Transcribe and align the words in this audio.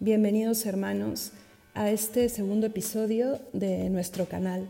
Bienvenidos 0.00 0.64
hermanos 0.64 1.32
a 1.74 1.90
este 1.90 2.28
segundo 2.28 2.68
episodio 2.68 3.40
de 3.52 3.90
nuestro 3.90 4.26
canal. 4.26 4.68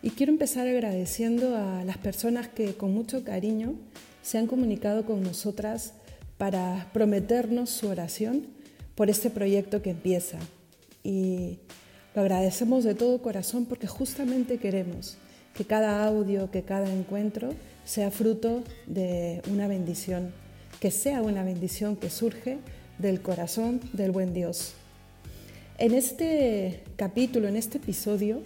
Y 0.00 0.08
quiero 0.12 0.32
empezar 0.32 0.66
agradeciendo 0.66 1.54
a 1.54 1.84
las 1.84 1.98
personas 1.98 2.48
que 2.48 2.72
con 2.74 2.94
mucho 2.94 3.24
cariño 3.24 3.74
se 4.22 4.38
han 4.38 4.46
comunicado 4.46 5.04
con 5.04 5.22
nosotras 5.22 5.92
para 6.38 6.88
prometernos 6.94 7.68
su 7.68 7.88
oración 7.88 8.46
por 8.94 9.10
este 9.10 9.28
proyecto 9.28 9.82
que 9.82 9.90
empieza. 9.90 10.38
Y 11.02 11.58
lo 12.14 12.22
agradecemos 12.22 12.84
de 12.84 12.94
todo 12.94 13.20
corazón 13.20 13.66
porque 13.66 13.86
justamente 13.86 14.56
queremos 14.56 15.18
que 15.52 15.66
cada 15.66 16.06
audio, 16.06 16.50
que 16.50 16.62
cada 16.62 16.90
encuentro 16.90 17.50
sea 17.84 18.10
fruto 18.10 18.64
de 18.86 19.42
una 19.52 19.68
bendición, 19.68 20.32
que 20.80 20.90
sea 20.90 21.20
una 21.20 21.44
bendición 21.44 21.96
que 21.96 22.08
surge 22.08 22.60
del 22.98 23.20
corazón 23.20 23.80
del 23.92 24.10
buen 24.10 24.32
Dios. 24.34 24.74
En 25.78 25.94
este 25.94 26.84
capítulo, 26.96 27.48
en 27.48 27.56
este 27.56 27.78
episodio, 27.78 28.42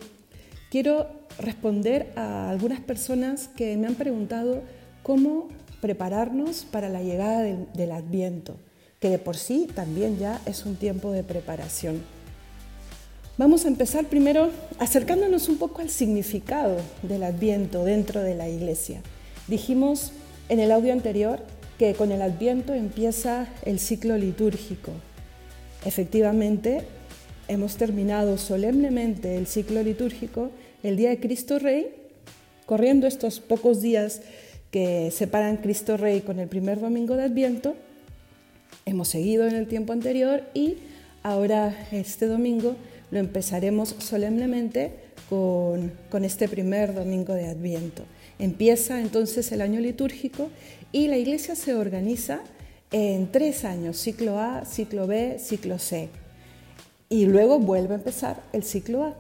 quiero 0.70 1.08
responder 1.38 2.12
a 2.16 2.50
algunas 2.50 2.80
personas 2.80 3.48
que 3.48 3.76
me 3.76 3.86
han 3.86 3.94
preguntado 3.94 4.62
cómo 5.02 5.48
prepararnos 5.80 6.64
para 6.64 6.88
la 6.88 7.02
llegada 7.02 7.42
del, 7.42 7.66
del 7.74 7.92
Adviento, 7.92 8.56
que 8.98 9.10
de 9.10 9.18
por 9.18 9.36
sí 9.36 9.68
también 9.74 10.18
ya 10.18 10.40
es 10.46 10.64
un 10.64 10.76
tiempo 10.76 11.12
de 11.12 11.22
preparación. 11.22 12.02
Vamos 13.36 13.64
a 13.64 13.68
empezar 13.68 14.06
primero 14.06 14.50
acercándonos 14.80 15.48
un 15.48 15.58
poco 15.58 15.80
al 15.80 15.90
significado 15.90 16.78
del 17.02 17.22
Adviento 17.22 17.84
dentro 17.84 18.20
de 18.22 18.34
la 18.34 18.48
iglesia. 18.48 19.00
Dijimos 19.46 20.12
en 20.48 20.58
el 20.60 20.72
audio 20.72 20.92
anterior 20.92 21.40
que 21.78 21.94
con 21.94 22.10
el 22.10 22.20
Adviento 22.22 22.74
empieza 22.74 23.46
el 23.64 23.78
ciclo 23.78 24.18
litúrgico. 24.18 24.92
Efectivamente, 25.84 26.82
hemos 27.46 27.76
terminado 27.76 28.36
solemnemente 28.36 29.36
el 29.36 29.46
ciclo 29.46 29.82
litúrgico 29.82 30.50
el 30.82 30.96
día 30.96 31.10
de 31.10 31.20
Cristo 31.20 31.58
Rey, 31.58 31.88
corriendo 32.66 33.06
estos 33.06 33.38
pocos 33.40 33.80
días 33.80 34.22
que 34.72 35.10
separan 35.12 35.58
Cristo 35.58 35.96
Rey 35.96 36.20
con 36.20 36.40
el 36.40 36.48
primer 36.48 36.80
domingo 36.80 37.16
de 37.16 37.24
Adviento. 37.24 37.76
Hemos 38.84 39.08
seguido 39.08 39.46
en 39.46 39.54
el 39.54 39.66
tiempo 39.66 39.92
anterior 39.92 40.42
y 40.54 40.78
ahora 41.22 41.74
este 41.92 42.26
domingo 42.26 42.74
lo 43.10 43.18
empezaremos 43.18 43.94
solemnemente 43.98 44.92
con, 45.28 45.92
con 46.10 46.24
este 46.24 46.48
primer 46.48 46.92
domingo 46.92 47.34
de 47.34 47.46
Adviento. 47.46 48.02
Empieza 48.38 49.00
entonces 49.00 49.50
el 49.52 49.62
año 49.62 49.80
litúrgico 49.80 50.50
y 50.92 51.08
la 51.08 51.16
iglesia 51.16 51.54
se 51.54 51.74
organiza 51.74 52.40
en 52.90 53.30
tres 53.30 53.64
años, 53.64 53.98
ciclo 53.98 54.38
A, 54.38 54.64
ciclo 54.64 55.06
B, 55.06 55.38
ciclo 55.38 55.78
C. 55.78 56.08
Y 57.10 57.26
luego 57.26 57.58
vuelve 57.58 57.94
a 57.94 57.98
empezar 57.98 58.42
el 58.52 58.62
ciclo 58.62 59.04
A. 59.04 59.16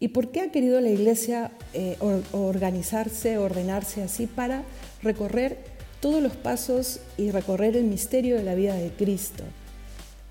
¿Y 0.00 0.08
por 0.08 0.30
qué 0.30 0.42
ha 0.42 0.52
querido 0.52 0.80
la 0.80 0.90
iglesia 0.90 1.50
eh, 1.74 1.96
organizarse, 2.32 3.38
ordenarse 3.38 4.02
así 4.02 4.26
para 4.26 4.62
recorrer 5.02 5.58
todos 6.00 6.22
los 6.22 6.36
pasos 6.36 7.00
y 7.16 7.32
recorrer 7.32 7.76
el 7.76 7.84
misterio 7.84 8.36
de 8.36 8.44
la 8.44 8.54
vida 8.54 8.74
de 8.74 8.90
Cristo? 8.90 9.42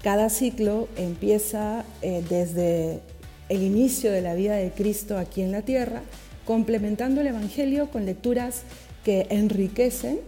Cada 0.01 0.29
ciclo 0.29 0.87
empieza 0.95 1.83
eh, 2.01 2.23
desde 2.29 3.01
el 3.49 3.63
inicio 3.63 4.11
de 4.11 4.21
la 4.21 4.35
vida 4.35 4.55
de 4.55 4.71
Cristo 4.71 5.17
aquí 5.17 5.41
en 5.41 5.51
la 5.51 5.63
tierra, 5.63 6.01
complementando 6.45 7.19
el 7.19 7.27
Evangelio 7.27 7.91
con 7.91 8.05
lecturas 8.05 8.63
que 9.03 9.27
enriquecen 9.29 10.19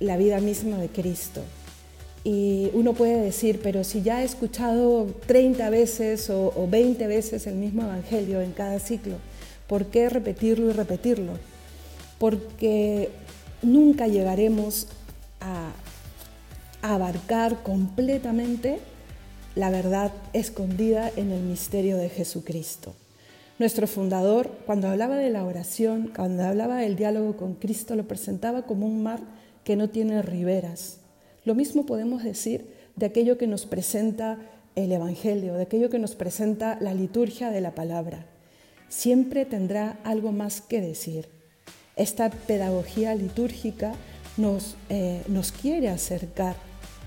la 0.00 0.16
vida 0.16 0.40
misma 0.40 0.78
de 0.78 0.88
Cristo. 0.88 1.42
Y 2.24 2.70
uno 2.72 2.92
puede 2.92 3.20
decir, 3.20 3.60
pero 3.62 3.84
si 3.84 4.02
ya 4.02 4.22
he 4.22 4.24
escuchado 4.24 5.06
30 5.26 5.70
veces 5.70 6.28
o, 6.28 6.52
o 6.56 6.66
20 6.68 7.06
veces 7.06 7.46
el 7.46 7.54
mismo 7.54 7.82
Evangelio 7.82 8.40
en 8.40 8.52
cada 8.52 8.80
ciclo, 8.80 9.16
¿por 9.68 9.86
qué 9.86 10.08
repetirlo 10.08 10.68
y 10.68 10.72
repetirlo? 10.72 11.34
Porque 12.18 13.10
nunca 13.62 14.08
llegaremos 14.08 14.88
a 15.40 15.72
abarcar 16.82 17.62
completamente 17.62 18.80
la 19.54 19.70
verdad 19.70 20.12
escondida 20.32 21.10
en 21.16 21.32
el 21.32 21.42
misterio 21.42 21.96
de 21.96 22.08
Jesucristo. 22.08 22.94
Nuestro 23.58 23.86
fundador, 23.86 24.50
cuando 24.66 24.88
hablaba 24.88 25.16
de 25.16 25.30
la 25.30 25.44
oración, 25.44 26.12
cuando 26.14 26.44
hablaba 26.44 26.76
del 26.76 26.94
diálogo 26.94 27.36
con 27.36 27.54
Cristo, 27.54 27.96
lo 27.96 28.06
presentaba 28.06 28.62
como 28.62 28.86
un 28.86 29.02
mar 29.02 29.20
que 29.66 29.74
no 29.74 29.90
tiene 29.90 30.22
riberas. 30.22 30.98
Lo 31.44 31.56
mismo 31.56 31.86
podemos 31.86 32.22
decir 32.22 32.72
de 32.94 33.06
aquello 33.06 33.36
que 33.36 33.48
nos 33.48 33.66
presenta 33.66 34.38
el 34.76 34.92
Evangelio, 34.92 35.54
de 35.54 35.64
aquello 35.64 35.90
que 35.90 35.98
nos 35.98 36.14
presenta 36.14 36.78
la 36.80 36.94
liturgia 36.94 37.50
de 37.50 37.60
la 37.60 37.74
palabra. 37.74 38.26
Siempre 38.88 39.44
tendrá 39.44 39.98
algo 40.04 40.30
más 40.30 40.60
que 40.60 40.80
decir. 40.80 41.28
Esta 41.96 42.30
pedagogía 42.30 43.16
litúrgica 43.16 43.92
nos, 44.36 44.76
eh, 44.88 45.22
nos 45.26 45.50
quiere 45.50 45.88
acercar 45.88 46.54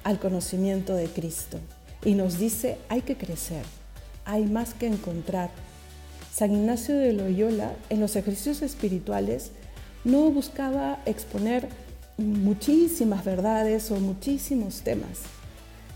al 0.04 0.20
conocimiento 0.20 0.96
de 0.96 1.08
Cristo 1.08 1.60
y 2.04 2.14
nos 2.14 2.40
dice 2.40 2.78
hay 2.90 3.04
que 3.04 3.16
crecer, 3.16 3.64
hay 4.26 4.46
más 4.46 4.74
que 4.74 4.88
encontrar. 4.88 5.50
San 6.34 6.54
Ignacio 6.54 6.98
de 6.98 7.14
Loyola 7.14 7.72
en 7.90 8.02
los 8.02 8.18
ejercicios 8.18 8.62
espirituales 8.64 9.52
no 10.04 10.30
buscaba 10.30 11.00
exponer 11.06 11.70
muchísimas 12.20 13.24
verdades 13.26 13.92
o 13.92 13.96
muchísimos 14.00 14.82
temas. 14.82 15.22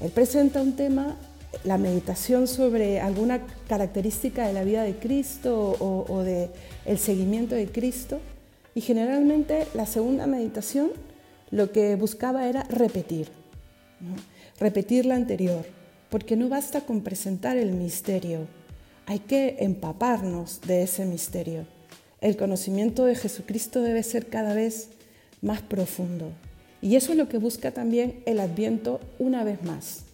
Él 0.02 0.12
presenta 0.12 0.62
un 0.62 0.76
tema, 0.76 1.18
la 1.64 1.78
meditación 1.78 2.48
sobre 2.48 3.00
alguna 3.00 3.42
característica 3.68 4.48
de 4.48 4.54
la 4.54 4.64
vida 4.64 4.84
de 4.84 4.96
Cristo 4.96 5.76
o, 5.80 6.06
o 6.12 6.24
de 6.24 6.50
el 6.86 6.98
seguimiento 6.98 7.56
de 7.56 7.68
Cristo 7.68 8.20
y 8.76 8.82
generalmente 8.82 9.68
la 9.74 9.86
segunda 9.86 10.26
meditación 10.26 10.92
lo 11.52 11.72
que 11.72 11.96
buscaba 11.96 12.48
era 12.48 12.64
repetir, 12.64 13.30
repetir 14.60 15.06
la 15.06 15.16
anterior 15.16 15.66
porque 16.14 16.36
no 16.36 16.48
basta 16.48 16.82
con 16.82 17.02
presentar 17.02 17.58
el 17.58 17.72
misterio, 17.72 18.46
hay 19.08 19.18
que 19.18 19.58
empaparnos 19.62 20.62
de 20.62 20.84
ese 20.84 21.06
misterio. 21.06 21.66
El 22.22 22.38
conocimiento 22.38 23.06
de 23.06 23.16
Jesucristo 23.16 23.82
debe 23.82 24.04
ser 24.04 24.28
cada 24.28 24.54
vez 24.54 24.90
más 25.44 25.62
profundo. 25.62 26.32
Y 26.82 26.96
eso 26.96 27.12
es 27.12 27.18
lo 27.18 27.30
que 27.30 27.38
busca 27.38 27.72
también 27.72 28.24
el 28.26 28.40
Adviento 28.40 29.00
una 29.20 29.44
vez 29.44 29.64
más. 29.64 30.06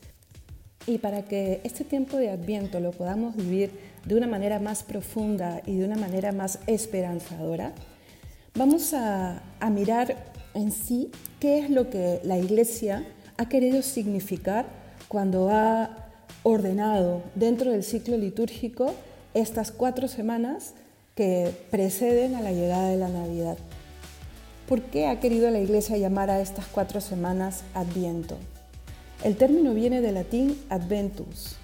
Y 0.86 0.98
para 0.98 1.24
que 1.24 1.62
este 1.64 1.84
tiempo 1.84 2.18
de 2.18 2.30
Adviento 2.30 2.80
lo 2.80 2.92
podamos 2.92 3.36
vivir 3.36 3.72
de 4.06 4.16
una 4.16 4.28
manera 4.28 4.60
más 4.60 4.84
profunda 4.84 5.62
y 5.66 5.78
de 5.78 5.86
una 5.86 5.96
manera 5.96 6.32
más 6.32 6.60
esperanzadora, 6.68 7.74
vamos 8.56 8.94
a, 8.94 9.42
a 9.60 9.70
mirar 9.70 10.32
en 10.54 10.72
sí 10.72 11.12
qué 11.40 11.60
es 11.60 11.70
lo 11.70 11.90
que 11.90 12.20
la 12.24 12.38
Iglesia 12.38 13.06
ha 13.38 13.48
querido 13.48 13.82
significar 13.82 14.66
cuando 15.08 15.50
ha 15.50 16.10
ordenado 16.44 17.22
dentro 17.36 17.72
del 17.72 17.84
ciclo 17.84 18.18
litúrgico 18.18 18.94
estas 19.34 19.72
cuatro 19.72 20.08
semanas 20.08 20.74
que 21.16 21.52
preceden 21.70 22.36
a 22.36 22.42
la 22.42 22.52
llegada 22.52 22.90
de 22.90 22.98
la 22.98 23.10
Navidad. 23.10 23.58
¿Por 24.70 24.84
qué 24.84 25.08
ha 25.08 25.20
querido 25.20 25.50
la 25.50 25.60
Iglesia 25.60 25.98
llamar 25.98 26.30
a 26.30 26.42
estas 26.42 26.68
cuatro 26.68 27.02
semanas 27.02 27.64
Adviento? 27.74 28.38
El 29.24 29.36
término 29.36 29.74
viene 29.74 30.00
del 30.00 30.14
latín 30.14 30.56
adventus 30.70 31.56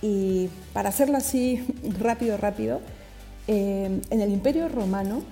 y 0.00 0.48
para 0.72 0.88
hacerlo 0.88 1.18
así 1.18 1.62
rápido, 2.00 2.38
rápido, 2.38 2.80
eh, 3.46 4.00
en 4.08 4.20
el 4.22 4.32
Imperio 4.32 4.70
Romano, 4.70 5.22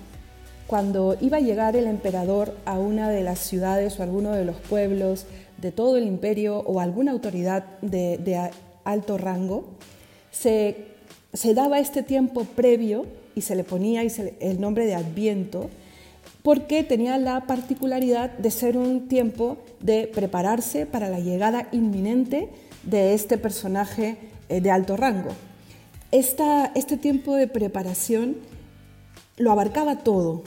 cuando 0.67 1.17
iba 1.19 1.39
a 1.39 1.41
llegar 1.41 1.77
el 1.77 1.87
emperador 1.87 2.59
a 2.67 2.79
una 2.79 3.09
de 3.09 3.23
las 3.23 3.39
ciudades 3.39 3.99
o 3.99 4.03
alguno 4.03 4.33
de 4.33 4.45
los 4.45 4.57
pueblos 4.57 5.25
de 5.57 5.73
todo 5.73 5.97
el 5.97 6.05
imperio 6.05 6.59
o 6.59 6.79
alguna 6.79 7.13
autoridad 7.13 7.65
de, 7.81 8.51
alto 8.85 9.17
rango, 9.17 9.65
se, 10.31 10.77
daba 11.55 11.79
este 11.79 12.03
tiempo 12.03 12.45
previo 12.45 13.07
y 13.35 13.41
se 13.41 13.57
le 13.57 13.65
ponía 13.65 14.03
el 14.03 14.61
nombre 14.61 14.85
de 14.85 14.95
Adviento, 14.95 15.71
porque 16.45 16.85
tenía 16.85 17.17
la 17.17 17.47
particularidad 17.47 18.29
de 18.37 18.51
ser 18.51 18.77
un 18.77 19.09
tiempo 19.09 19.57
de 19.81 20.11
prepararse 20.15 20.85
para 20.85 21.09
la 21.09 21.19
llegada 21.19 21.69
inminente 21.73 22.51
de 22.83 23.15
este 23.15 23.39
personaje 23.39 24.19
eh, 24.51 24.61
de 24.61 24.71
alto 24.71 24.99
rango. 24.99 25.31
este 26.13 26.99
tiempo 26.99 27.35
de 27.35 27.47
preparación 27.47 28.37
lo 29.39 29.53
abarcaba 29.53 30.01
todo, 30.01 30.43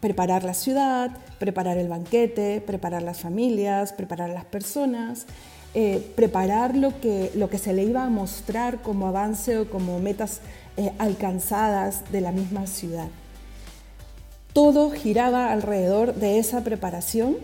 preparar 0.00 0.42
la 0.42 0.52
ciudad, 0.52 1.16
preparar 1.38 1.78
el 1.78 1.86
banquete, 1.86 2.60
preparar 2.60 3.02
las 3.02 3.20
familias, 3.20 3.92
preparar 3.92 4.30
las 4.30 4.46
personas, 4.46 5.26
eh, 5.74 6.04
preparar 6.16 6.76
lo 6.76 7.00
que, 7.00 7.30
se 7.62 7.72
le 7.72 7.84
iba 7.84 8.02
a 8.02 8.10
mostrar 8.10 8.82
como 8.82 9.06
avance 9.06 9.58
o 9.58 9.70
como 9.70 10.00
metas 10.00 10.40
eh, 10.76 10.90
alcanzadas 10.98 12.10
de 12.10 12.20
la 12.20 12.32
misma 12.32 12.66
ciudad. 12.66 13.06
Todo 14.56 14.90
giraba 14.90 15.52
alrededor 15.52 16.14
de 16.14 16.38
esa 16.38 16.64
preparación 16.64 17.36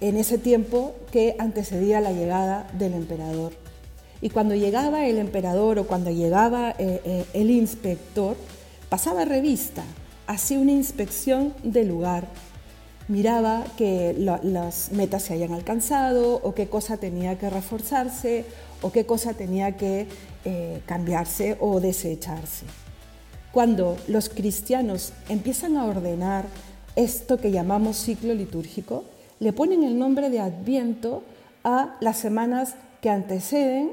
en 0.00 0.16
ese 0.16 0.38
tiempo 0.38 0.94
que 1.12 1.36
antecedía 1.38 2.00
la 2.00 2.12
llegada 2.12 2.66
del 2.72 2.94
emperador. 2.94 3.52
Y 4.22 4.30
cuando 4.30 4.54
llegaba 4.54 5.04
el 5.04 5.18
emperador 5.18 5.78
o 5.78 5.86
cuando 5.86 6.10
llegaba 6.10 6.70
eh, 6.78 7.02
eh, 7.04 7.26
el 7.34 7.50
inspector, 7.50 8.34
pasaba 8.88 9.26
revista, 9.26 9.84
hacía 10.26 10.58
una 10.58 10.72
inspección 10.72 11.52
del 11.64 11.88
lugar, 11.88 12.28
miraba 13.08 13.64
que 13.76 14.14
las 14.16 14.90
metas 14.92 15.24
se 15.24 15.34
hayan 15.34 15.52
alcanzado 15.52 16.40
o 16.42 16.54
qué 16.54 16.66
cosa 16.66 16.96
tenía 16.96 17.36
que 17.36 17.50
reforzarse 17.50 18.46
o 18.80 18.90
qué 18.90 19.04
cosa 19.04 19.34
tenía 19.34 19.76
que 19.76 20.06
eh, 20.46 20.80
cambiarse 20.86 21.58
o 21.60 21.78
desecharse. 21.78 22.64
Cuando 23.52 23.96
los 24.08 24.28
cristianos 24.28 25.12
empiezan 25.28 25.76
a 25.76 25.84
ordenar 25.84 26.44
esto 26.96 27.38
que 27.38 27.50
llamamos 27.50 27.96
ciclo 27.96 28.34
litúrgico, 28.34 29.04
le 29.40 29.52
ponen 29.52 29.84
el 29.84 29.98
nombre 29.98 30.30
de 30.30 30.40
Adviento 30.40 31.22
a 31.64 31.96
las 32.00 32.18
semanas 32.18 32.74
que 33.00 33.10
anteceden 33.10 33.92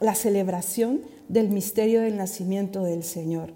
la 0.00 0.14
celebración 0.14 1.00
del 1.28 1.48
misterio 1.48 2.00
del 2.00 2.16
nacimiento 2.16 2.84
del 2.84 3.04
Señor, 3.04 3.52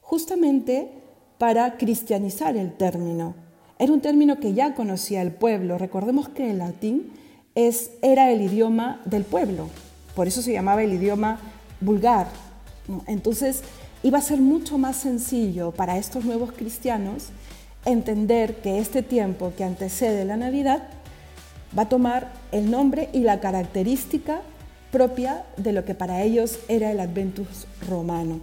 justamente 0.00 0.90
para 1.38 1.76
cristianizar 1.76 2.56
el 2.56 2.72
término. 2.72 3.34
Era 3.78 3.92
un 3.92 4.00
término 4.00 4.40
que 4.40 4.54
ya 4.54 4.74
conocía 4.74 5.22
el 5.22 5.32
pueblo. 5.32 5.76
Recordemos 5.78 6.28
que 6.30 6.50
el 6.50 6.58
latín 6.58 7.12
es, 7.54 7.90
era 8.02 8.30
el 8.30 8.42
idioma 8.42 9.02
del 9.04 9.24
pueblo, 9.24 9.68
por 10.14 10.26
eso 10.26 10.42
se 10.42 10.52
llamaba 10.52 10.82
el 10.82 10.94
idioma 10.94 11.40
vulgar. 11.80 12.26
Entonces 13.06 13.62
iba 14.02 14.18
a 14.18 14.22
ser 14.22 14.40
mucho 14.40 14.78
más 14.78 14.96
sencillo 14.96 15.72
para 15.72 15.98
estos 15.98 16.24
nuevos 16.24 16.52
cristianos 16.52 17.28
entender 17.84 18.56
que 18.56 18.78
este 18.78 19.02
tiempo 19.02 19.52
que 19.56 19.64
antecede 19.64 20.24
la 20.24 20.36
Navidad 20.36 20.88
va 21.76 21.82
a 21.82 21.88
tomar 21.88 22.32
el 22.52 22.70
nombre 22.70 23.08
y 23.12 23.20
la 23.20 23.40
característica 23.40 24.42
propia 24.90 25.44
de 25.56 25.72
lo 25.72 25.84
que 25.84 25.94
para 25.94 26.22
ellos 26.22 26.58
era 26.68 26.90
el 26.90 27.00
Adventus 27.00 27.66
romano. 27.88 28.40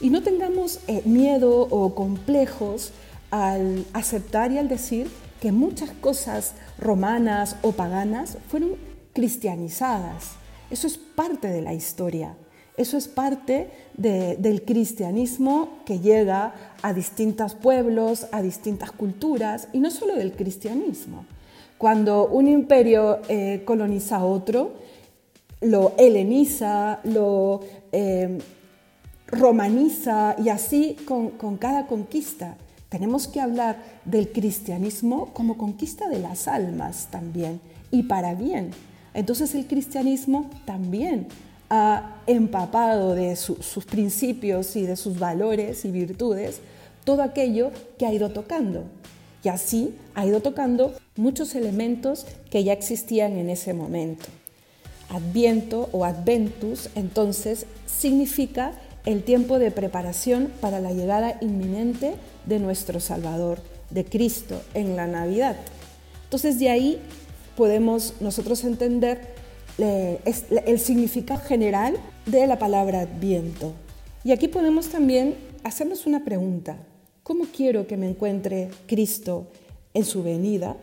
Y 0.00 0.10
no 0.10 0.22
tengamos 0.22 0.80
eh, 0.86 1.02
miedo 1.04 1.66
o 1.70 1.94
complejos 1.94 2.92
al 3.30 3.84
aceptar 3.92 4.52
y 4.52 4.58
al 4.58 4.68
decir 4.68 5.10
que 5.40 5.52
muchas 5.52 5.90
cosas 5.90 6.54
romanas 6.78 7.56
o 7.62 7.72
paganas 7.72 8.38
fueron 8.48 8.76
cristianizadas. 9.12 10.32
Eso 10.70 10.86
es 10.86 10.96
parte 10.96 11.48
de 11.48 11.62
la 11.62 11.74
historia. 11.74 12.36
Eso 12.76 12.96
es 12.96 13.06
parte 13.06 13.70
del 13.96 14.64
cristianismo 14.64 15.78
que 15.86 16.00
llega 16.00 16.54
a 16.82 16.92
distintos 16.92 17.54
pueblos, 17.54 18.26
a 18.32 18.42
distintas 18.42 18.90
culturas, 18.90 19.68
y 19.72 19.78
no 19.78 19.90
solo 19.92 20.16
del 20.16 20.32
cristianismo. 20.32 21.24
Cuando 21.78 22.26
un 22.26 22.48
imperio 22.48 23.20
eh, 23.28 23.62
coloniza 23.64 24.16
a 24.16 24.24
otro, 24.24 24.72
lo 25.60 25.94
heleniza, 25.98 26.98
lo 27.04 27.60
eh, 27.92 28.38
romaniza 29.28 30.34
y 30.42 30.48
así 30.48 30.96
con, 31.06 31.30
con 31.30 31.56
cada 31.56 31.86
conquista. 31.86 32.56
Tenemos 32.88 33.28
que 33.28 33.40
hablar 33.40 33.78
del 34.04 34.32
cristianismo 34.32 35.32
como 35.32 35.56
conquista 35.56 36.08
de 36.08 36.18
las 36.18 36.48
almas 36.48 37.08
también 37.10 37.60
y 37.92 38.04
para 38.04 38.34
bien. 38.34 38.72
Entonces 39.14 39.54
el 39.54 39.66
cristianismo 39.66 40.50
también 40.64 41.28
empapado 42.26 43.14
de 43.14 43.36
sus 43.36 43.84
principios 43.84 44.76
y 44.76 44.86
de 44.86 44.96
sus 44.96 45.18
valores 45.18 45.84
y 45.84 45.90
virtudes 45.90 46.60
todo 47.04 47.22
aquello 47.22 47.70
que 47.98 48.06
ha 48.06 48.12
ido 48.12 48.30
tocando. 48.30 48.84
Y 49.42 49.48
así 49.48 49.94
ha 50.14 50.26
ido 50.26 50.40
tocando 50.40 50.94
muchos 51.16 51.54
elementos 51.54 52.26
que 52.50 52.64
ya 52.64 52.72
existían 52.72 53.36
en 53.36 53.50
ese 53.50 53.74
momento. 53.74 54.26
Adviento 55.10 55.90
o 55.92 56.04
Adventus 56.04 56.88
entonces 56.94 57.66
significa 57.86 58.72
el 59.04 59.22
tiempo 59.22 59.58
de 59.58 59.70
preparación 59.70 60.50
para 60.62 60.80
la 60.80 60.92
llegada 60.92 61.36
inminente 61.42 62.14
de 62.46 62.58
nuestro 62.58 63.00
Salvador, 63.00 63.58
de 63.90 64.06
Cristo, 64.06 64.62
en 64.72 64.96
la 64.96 65.06
Navidad. 65.06 65.56
Entonces 66.24 66.58
de 66.58 66.70
ahí 66.70 67.00
podemos 67.54 68.14
nosotros 68.20 68.64
entender 68.64 69.33
el 69.78 70.78
significado 70.78 71.40
general 71.40 71.96
de 72.26 72.46
la 72.46 72.58
palabra 72.58 73.00
Adviento. 73.00 73.72
Y 74.22 74.32
aquí 74.32 74.48
podemos 74.48 74.88
también 74.88 75.36
hacernos 75.64 76.06
una 76.06 76.24
pregunta. 76.24 76.76
¿Cómo 77.22 77.44
quiero 77.54 77.86
que 77.86 77.96
me 77.96 78.08
encuentre 78.08 78.70
Cristo 78.86 79.46
en 79.92 80.04
su 80.04 80.22
venida? 80.22 80.76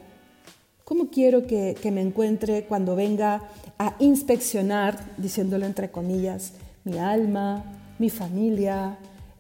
¿Cómo 0.84 1.10
quiero 1.10 1.48
que, 1.48 1.76
que 1.82 1.92
me 1.92 2.02
encuentre 2.02 2.66
cuando 2.66 2.96
venga 2.96 3.44
a 3.80 3.96
inspeccionar, 4.00 5.00
diciéndolo 5.18 5.66
entre 5.66 5.90
comillas, 5.90 6.54
mi 6.84 6.98
alma, 6.98 7.64
mi 7.98 8.10
familia, 8.10 8.98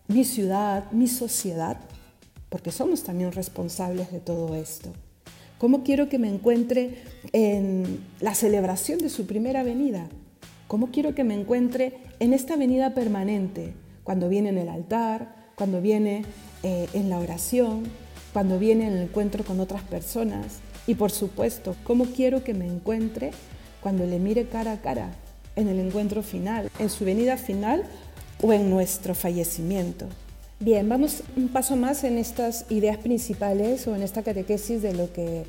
mi 0.07 0.23
ciudad, 0.23 0.89
mi 0.91 1.07
sociedad? 1.07 1.77
Porque 2.49 2.71
somos 2.71 3.03
también 3.03 3.31
responsables 3.31 4.11
de 4.11 4.19
todo 4.19 4.55
esto. 4.55 4.91
¿Cómo 5.61 5.83
quiero 5.83 6.09
que 6.09 6.17
me 6.17 6.27
encuentre 6.27 7.03
en 7.33 7.99
la 8.19 8.33
celebración 8.33 8.97
de 8.97 9.11
su 9.11 9.27
primera 9.27 9.61
venida? 9.61 10.09
¿Cómo 10.67 10.89
quiero 10.89 11.13
que 11.13 11.23
me 11.23 11.35
encuentre 11.39 11.99
en 12.19 12.33
esta 12.33 12.55
venida 12.55 12.95
permanente? 12.95 13.75
Cuando 14.03 14.27
viene 14.27 14.49
en 14.49 14.57
el 14.57 14.69
altar, 14.69 15.35
cuando 15.53 15.79
viene 15.79 16.25
eh, 16.63 16.87
en 16.93 17.11
la 17.11 17.19
oración, 17.19 17.83
cuando 18.33 18.57
viene 18.57 18.87
en 18.87 18.93
el 18.93 19.03
encuentro 19.03 19.43
con 19.43 19.59
otras 19.59 19.83
personas. 19.83 20.61
Y 20.87 20.95
por 20.95 21.11
supuesto, 21.11 21.75
¿cómo 21.83 22.05
quiero 22.05 22.43
que 22.43 22.55
me 22.55 22.65
encuentre 22.65 23.29
cuando 23.81 24.07
le 24.07 24.17
mire 24.17 24.47
cara 24.47 24.71
a 24.71 24.81
cara 24.81 25.11
en 25.55 25.67
el 25.67 25.79
encuentro 25.79 26.23
final, 26.23 26.71
en 26.79 26.89
su 26.89 27.05
venida 27.05 27.37
final 27.37 27.83
o 28.41 28.51
en 28.51 28.67
nuestro 28.71 29.13
fallecimiento? 29.13 30.07
Bien, 30.61 30.87
vamos 30.87 31.23
un 31.35 31.47
paso 31.47 31.75
más 31.75 32.03
en 32.03 32.19
estas 32.19 32.65
ideas 32.69 32.97
principales 32.97 33.87
o 33.87 33.95
en 33.95 34.03
esta 34.03 34.21
catequesis 34.21 34.83
de 34.83 34.93
lo 34.93 35.11
que 35.11 35.43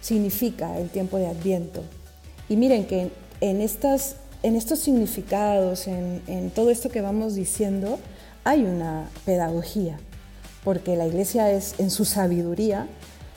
significa 0.00 0.76
el 0.78 0.90
tiempo 0.90 1.18
de 1.18 1.28
Adviento. 1.28 1.84
Y 2.48 2.56
miren 2.56 2.84
que 2.84 3.12
en, 3.40 3.60
estas, 3.60 4.16
en 4.42 4.56
estos 4.56 4.80
significados, 4.80 5.86
en, 5.86 6.20
en 6.26 6.50
todo 6.50 6.70
esto 6.70 6.88
que 6.88 7.00
vamos 7.00 7.36
diciendo, 7.36 8.00
hay 8.42 8.64
una 8.64 9.08
pedagogía, 9.24 10.00
porque 10.64 10.96
la 10.96 11.06
Iglesia 11.06 11.52
es 11.52 11.78
en 11.78 11.90
su 11.90 12.04
sabiduría 12.04 12.88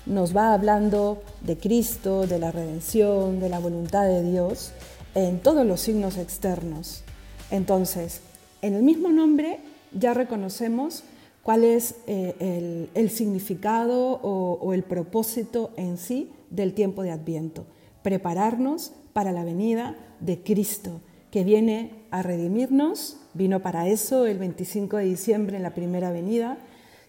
nos 0.06 0.36
va 0.36 0.54
hablando 0.54 1.22
de 1.42 1.58
Cristo, 1.58 2.28
de 2.28 2.40
la 2.40 2.52
redención, 2.52 3.40
de 3.40 3.50
la 3.50 3.60
voluntad 3.60 4.06
de 4.06 4.24
Dios 4.24 4.72
en 5.16 5.40
todos 5.40 5.66
los 5.66 5.80
signos 5.80 6.18
externos. 6.18 7.04
Entonces, 7.52 8.22
en 8.62 8.74
el 8.74 8.84
mismo 8.84 9.10
nombre 9.10 9.60
ya 9.98 10.14
reconocemos 10.14 11.04
cuál 11.44 11.64
es 11.64 11.96
eh, 12.08 12.90
el, 12.94 13.10
significado 13.10 14.20
o, 14.22 14.74
el 14.74 14.84
propósito 14.84 15.72
en 15.78 15.98
sí 15.98 16.32
del 16.50 16.74
tiempo 16.74 17.04
de 17.04 17.12
Adviento. 17.12 17.66
Prepararnos 18.02 18.94
para 19.14 19.32
la 19.32 19.44
venida 19.44 19.96
de 20.20 20.42
Cristo, 20.42 21.02
que 21.32 21.44
viene 21.44 21.92
a 22.12 22.22
redimirnos, 22.22 23.18
vino 23.34 23.62
para 23.62 23.88
eso 23.88 24.26
el 24.26 24.38
25 24.38 24.98
de 24.98 25.06
diciembre 25.06 25.58
en 25.58 25.64
la 25.64 25.74
primera 25.74 26.12
venida, 26.12 26.58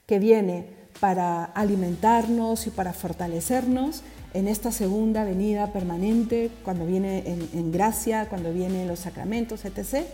que 0.07 0.19
viene 0.19 0.67
para 1.01 1.45
alimentarnos 1.45 2.67
y 2.67 2.71
para 2.71 2.93
fortalecernos 2.93 4.03
en 4.35 4.49
esta 4.49 4.73
segunda 4.73 5.25
venida 5.25 5.73
permanente, 5.73 6.51
cuando 6.65 6.87
viene 6.87 7.23
en, 7.53 7.71
gracia, 7.71 8.29
cuando 8.29 8.53
viene 8.53 8.83
en 8.83 8.89
los 8.89 8.99
sacramentos, 8.99 9.65
etc. 9.65 10.05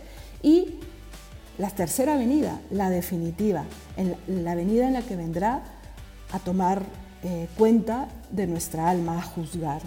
Y 0.43 0.75
la 1.61 1.69
tercera 1.69 2.17
venida, 2.17 2.59
la 2.71 2.89
definitiva, 2.89 3.65
la 4.27 4.55
venida 4.55 4.87
en 4.87 4.95
la 4.95 5.03
que 5.03 5.15
vendrá 5.15 5.63
a 6.33 6.39
tomar 6.39 6.83
eh, 7.23 7.49
cuenta 7.59 8.09
de 8.31 8.47
nuestra 8.47 8.89
alma, 8.89 9.19
a 9.19 9.23
juzgar. 9.23 9.83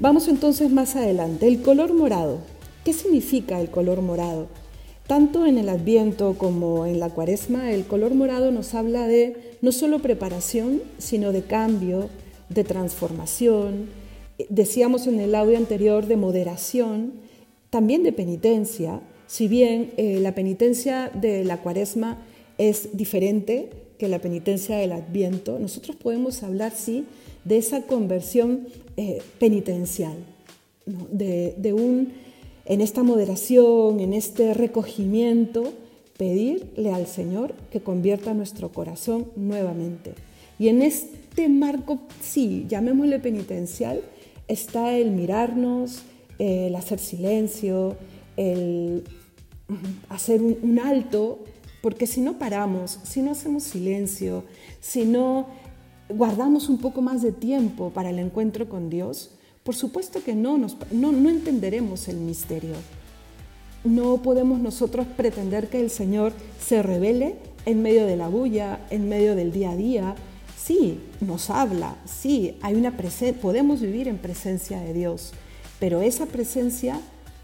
Vamos 0.00 0.26
entonces 0.26 0.68
más 0.72 0.96
adelante. 0.96 1.46
El 1.46 1.62
color 1.62 1.94
morado. 1.94 2.38
¿Qué 2.84 2.92
significa 2.92 3.60
el 3.60 3.70
color 3.70 4.02
morado? 4.02 4.48
Tanto 5.06 5.46
en 5.46 5.56
el 5.56 5.68
Adviento 5.68 6.34
como 6.36 6.84
en 6.84 6.98
la 6.98 7.10
Cuaresma, 7.10 7.70
el 7.70 7.84
color 7.84 8.14
morado 8.14 8.50
nos 8.50 8.74
habla 8.74 9.06
de 9.06 9.56
no 9.62 9.70
solo 9.70 10.00
preparación, 10.00 10.82
sino 10.98 11.30
de 11.30 11.42
cambio, 11.42 12.08
de 12.48 12.64
transformación. 12.64 13.88
Decíamos 14.48 15.06
en 15.06 15.20
el 15.20 15.36
audio 15.36 15.56
anterior 15.56 16.06
de 16.06 16.16
moderación, 16.16 17.12
también 17.70 18.02
de 18.02 18.12
penitencia, 18.12 19.00
si 19.30 19.46
bien 19.46 19.92
eh, 19.96 20.18
la 20.20 20.34
penitencia 20.34 21.08
de 21.08 21.44
la 21.44 21.58
cuaresma 21.58 22.18
es 22.58 22.96
diferente 22.96 23.70
que 23.96 24.08
la 24.08 24.18
penitencia 24.18 24.76
del 24.76 24.90
adviento, 24.90 25.60
nosotros 25.60 25.94
podemos 25.94 26.42
hablar, 26.42 26.72
sí, 26.74 27.04
de 27.44 27.58
esa 27.58 27.82
conversión 27.82 28.66
eh, 28.96 29.22
penitencial, 29.38 30.16
de, 30.84 31.72
un, 31.72 32.12
en 32.64 32.80
esta 32.80 33.04
moderación, 33.04 34.00
en 34.00 34.14
este 34.14 34.52
recogimiento, 34.52 35.74
pedirle 36.16 36.90
al 36.90 37.06
Señor 37.06 37.54
que 37.70 37.80
convierta 37.80 38.34
nuestro 38.34 38.72
corazón 38.72 39.26
nuevamente. 39.36 40.14
Y 40.58 40.66
en 40.66 40.82
este 40.82 41.48
marco, 41.48 42.00
sí, 42.20 42.66
llamémosle 42.68 43.20
penitencial, 43.20 44.00
está 44.48 44.98
el 44.98 45.12
mirarnos, 45.12 46.02
el 46.40 46.74
hacer 46.74 46.98
silencio, 46.98 47.96
el 48.36 49.04
hacer 50.08 50.42
un, 50.42 50.78
alto, 50.78 51.44
porque 51.82 52.06
si 52.06 52.20
no 52.20 52.38
paramos, 52.38 52.98
si 53.04 53.22
no 53.22 53.32
hacemos 53.32 53.62
silencio, 53.62 54.44
si 54.80 55.04
no 55.04 55.46
guardamos 56.08 56.68
un 56.68 56.78
poco 56.78 57.02
más 57.02 57.22
de 57.22 57.32
tiempo 57.32 57.90
para 57.90 58.10
el 58.10 58.18
encuentro 58.18 58.68
con 58.68 58.90
Dios, 58.90 59.30
por 59.62 59.74
supuesto 59.74 60.22
que 60.24 60.34
no, 60.34 60.58
no, 60.58 61.12
no 61.12 61.28
entenderemos 61.28 62.08
el 62.08 62.16
misterio. 62.16 62.74
No 63.84 64.18
podemos 64.22 64.60
nosotros 64.60 65.06
pretender 65.16 65.68
que 65.68 65.80
el 65.80 65.90
Señor 65.90 66.32
se 66.60 66.82
revele 66.82 67.36
en 67.66 67.82
medio 67.82 68.06
de 68.06 68.16
la 68.16 68.28
bulla, 68.28 68.80
en 68.90 69.08
medio 69.08 69.34
del 69.34 69.52
día 69.52 69.70
a 69.70 69.76
día. 69.76 70.14
Sí, 70.56 71.00
nos 71.20 71.50
habla, 71.50 71.96
sí, 72.04 72.58
hay 72.60 72.74
una 72.74 72.94
podemos 73.40 73.80
vivir 73.80 74.08
en 74.08 74.18
presencia 74.18 74.80
de 74.80 74.92
Dios, 74.92 75.32
pero 75.78 76.02
esa 76.02 76.26
presencia 76.26 77.00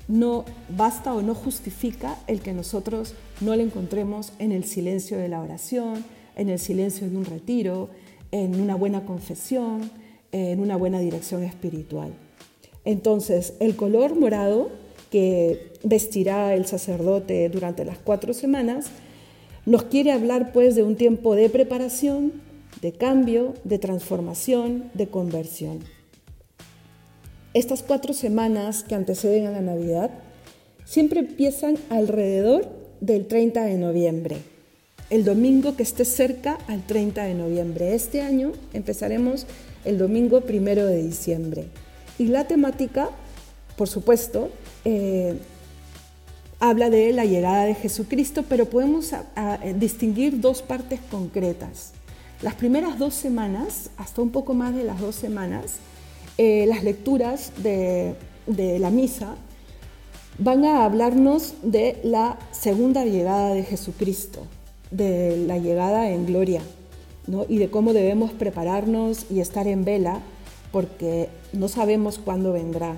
no 0.08 0.44
basta 0.68 1.14
o 1.14 1.22
no 1.22 1.34
justifica 1.34 2.18
el 2.26 2.40
que 2.40 2.52
nosotros 2.52 3.14
no 3.40 3.54
la 3.56 3.62
encontremos 3.62 4.32
en 4.38 4.52
el 4.52 4.64
silencio 4.64 5.18
de 5.18 5.28
la 5.28 5.40
oración, 5.40 6.04
en 6.36 6.48
el 6.48 6.58
silencio 6.58 7.08
de 7.08 7.16
un 7.16 7.24
retiro, 7.24 7.88
en 8.30 8.60
una 8.60 8.74
buena 8.74 9.04
confesión, 9.04 9.90
en 10.32 10.60
una 10.60 10.76
buena 10.76 11.00
dirección 11.00 11.42
espiritual. 11.42 12.12
Entonces, 12.84 13.54
el 13.58 13.74
color 13.74 14.14
morado 14.14 14.70
que 15.10 15.72
vestirá 15.82 16.54
el 16.54 16.66
sacerdote 16.66 17.48
durante 17.48 17.84
las 17.84 17.98
cuatro 17.98 18.34
semanas 18.34 18.86
nos 19.64 19.84
quiere 19.84 20.12
hablar 20.12 20.52
pues 20.52 20.76
de 20.76 20.82
un 20.84 20.96
tiempo 20.96 21.34
de 21.34 21.50
preparación, 21.50 22.32
de 22.80 22.92
cambio, 22.92 23.54
de 23.64 23.78
transformación, 23.78 24.90
de 24.94 25.08
conversión. 25.08 25.95
Estas 27.56 27.82
cuatro 27.82 28.12
semanas 28.12 28.84
que 28.84 28.94
anteceden 28.94 29.46
a 29.46 29.50
la 29.50 29.62
Navidad 29.62 30.10
siempre 30.84 31.20
empiezan 31.20 31.78
alrededor 31.88 32.68
del 33.00 33.26
30 33.26 33.64
de 33.64 33.78
noviembre, 33.78 34.36
el 35.08 35.24
domingo 35.24 35.74
que 35.74 35.82
esté 35.82 36.04
cerca 36.04 36.58
al 36.68 36.84
30 36.84 37.24
de 37.24 37.32
noviembre. 37.32 37.94
Este 37.94 38.20
año 38.20 38.52
empezaremos 38.74 39.46
el 39.86 39.96
domingo 39.96 40.42
primero 40.42 40.84
de 40.84 41.02
diciembre. 41.02 41.68
Y 42.18 42.26
la 42.26 42.46
temática, 42.46 43.08
por 43.78 43.88
supuesto, 43.88 44.50
eh, 44.84 45.38
habla 46.60 46.90
de 46.90 47.10
la 47.14 47.24
llegada 47.24 47.64
de 47.64 47.74
Jesucristo, 47.74 48.44
pero 48.46 48.66
podemos 48.66 49.12
distinguir 49.76 50.42
dos 50.42 50.60
partes 50.60 51.00
concretas. 51.10 51.92
Las 52.42 52.54
primeras 52.54 52.98
dos 52.98 53.14
semanas, 53.14 53.88
hasta 53.96 54.20
un 54.20 54.28
poco 54.28 54.52
más 54.52 54.76
de 54.76 54.84
las 54.84 55.00
dos 55.00 55.14
semanas, 55.14 55.76
eh, 56.38 56.66
las 56.68 56.84
lecturas 56.84 57.52
de, 57.62 58.14
la 58.78 58.90
misa 58.90 59.36
van 60.38 60.64
a 60.66 60.84
hablarnos 60.84 61.54
de 61.62 61.98
la 62.04 62.38
segunda 62.52 63.04
llegada 63.04 63.54
de 63.54 63.62
Jesucristo, 63.62 64.40
de 64.90 65.38
la 65.46 65.58
llegada 65.58 66.10
en 66.10 66.26
gloria, 66.26 66.60
y 67.48 67.58
de 67.58 67.70
cómo 67.70 67.92
debemos 67.92 68.32
prepararnos 68.32 69.26
y 69.30 69.40
estar 69.40 69.66
en 69.66 69.84
vela, 69.84 70.20
porque 70.72 71.28
no 71.52 71.68
sabemos 71.68 72.18
cuándo 72.18 72.52
vendrá. 72.52 72.96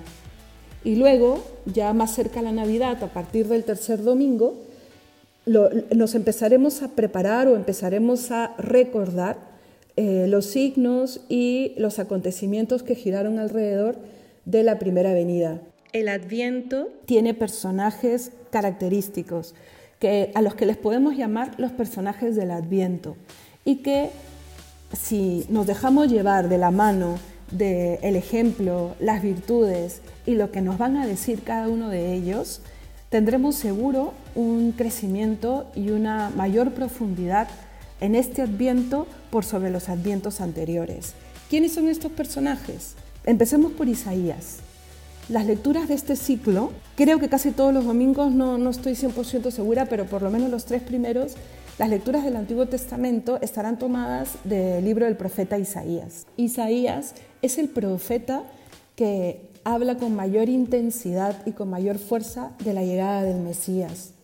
Y 0.84 0.96
luego, 0.96 1.38
ya 1.64 1.92
más 1.92 2.14
cerca 2.14 2.42
la 2.42 2.52
Navidad, 2.52 3.02
a 3.02 3.12
partir 3.12 3.46
del 3.46 3.64
tercer 3.64 4.02
domingo, 4.02 4.54
nos 5.46 6.14
empezaremos 6.14 6.82
a 6.82 6.88
preparar 6.88 7.48
o 7.48 7.56
empezaremos 7.56 8.30
a 8.30 8.54
recordar 8.58 9.47
eh, 10.00 10.28
los 10.28 10.46
signos 10.46 11.22
y 11.28 11.72
los 11.76 11.98
acontecimientos 11.98 12.84
que 12.84 12.94
giraron 12.94 13.40
alrededor 13.40 13.96
de 14.44 14.62
la 14.62 14.78
primera 14.78 15.12
venida. 15.12 15.60
El 15.92 16.08
Adviento 16.08 16.88
tiene 17.04 17.34
personajes 17.34 18.30
característicos 18.50 19.56
que, 19.98 20.30
a 20.36 20.42
los 20.42 20.54
que 20.54 20.66
les 20.66 20.76
podemos 20.76 21.16
llamar 21.16 21.58
los 21.58 21.72
personajes 21.72 22.36
del 22.36 22.52
Adviento 22.52 23.16
y 23.64 23.78
que 23.78 24.10
si 24.96 25.44
nos 25.48 25.66
dejamos 25.66 26.06
llevar 26.06 26.48
de 26.48 26.58
la 26.58 26.70
mano 26.70 27.16
del 27.50 28.14
ejemplo, 28.14 28.94
las 29.00 29.20
virtudes 29.20 30.00
y 30.26 30.36
lo 30.36 30.52
que 30.52 30.60
nos 30.60 30.78
van 30.78 30.96
a 30.96 31.08
decir 31.08 31.42
cada 31.42 31.66
uno 31.66 31.88
de 31.88 32.14
ellos, 32.14 32.60
tendremos 33.08 33.56
seguro 33.56 34.12
un 34.36 34.70
crecimiento 34.70 35.66
y 35.74 35.90
una 35.90 36.30
mayor 36.36 36.70
profundidad 36.70 37.48
en 38.00 38.14
este 38.14 38.42
adviento 38.42 39.06
por 39.30 39.44
sobre 39.44 39.70
los 39.70 39.88
advientos 39.88 40.40
anteriores. 40.40 41.14
¿Quiénes 41.50 41.72
son 41.72 41.88
estos 41.88 42.12
personajes? 42.12 42.94
Empecemos 43.24 43.72
por 43.72 43.88
Isaías. 43.88 44.58
Las 45.28 45.46
lecturas 45.46 45.88
de 45.88 45.94
este 45.94 46.16
ciclo, 46.16 46.72
creo 46.96 47.18
que 47.18 47.28
casi 47.28 47.50
todos 47.50 47.74
los 47.74 47.84
domingos, 47.84 48.32
no, 48.32 48.56
no 48.56 48.70
estoy 48.70 48.94
100% 48.94 49.50
segura, 49.50 49.84
pero 49.86 50.06
por 50.06 50.22
lo 50.22 50.30
menos 50.30 50.50
los 50.50 50.64
tres 50.64 50.82
primeros, 50.82 51.34
las 51.78 51.90
lecturas 51.90 52.24
del 52.24 52.36
Antiguo 52.36 52.66
Testamento 52.66 53.38
estarán 53.42 53.78
tomadas 53.78 54.30
del 54.44 54.84
libro 54.84 55.04
del 55.04 55.16
profeta 55.16 55.58
Isaías. 55.58 56.26
Isaías 56.36 57.14
es 57.42 57.58
el 57.58 57.68
profeta 57.68 58.42
que 58.96 59.50
habla 59.64 59.96
con 59.96 60.16
mayor 60.16 60.48
intensidad 60.48 61.36
y 61.46 61.52
con 61.52 61.68
mayor 61.68 61.98
fuerza 61.98 62.52
de 62.64 62.72
la 62.72 62.82
llegada 62.82 63.22
del 63.22 63.40
Mesías. 63.40 64.14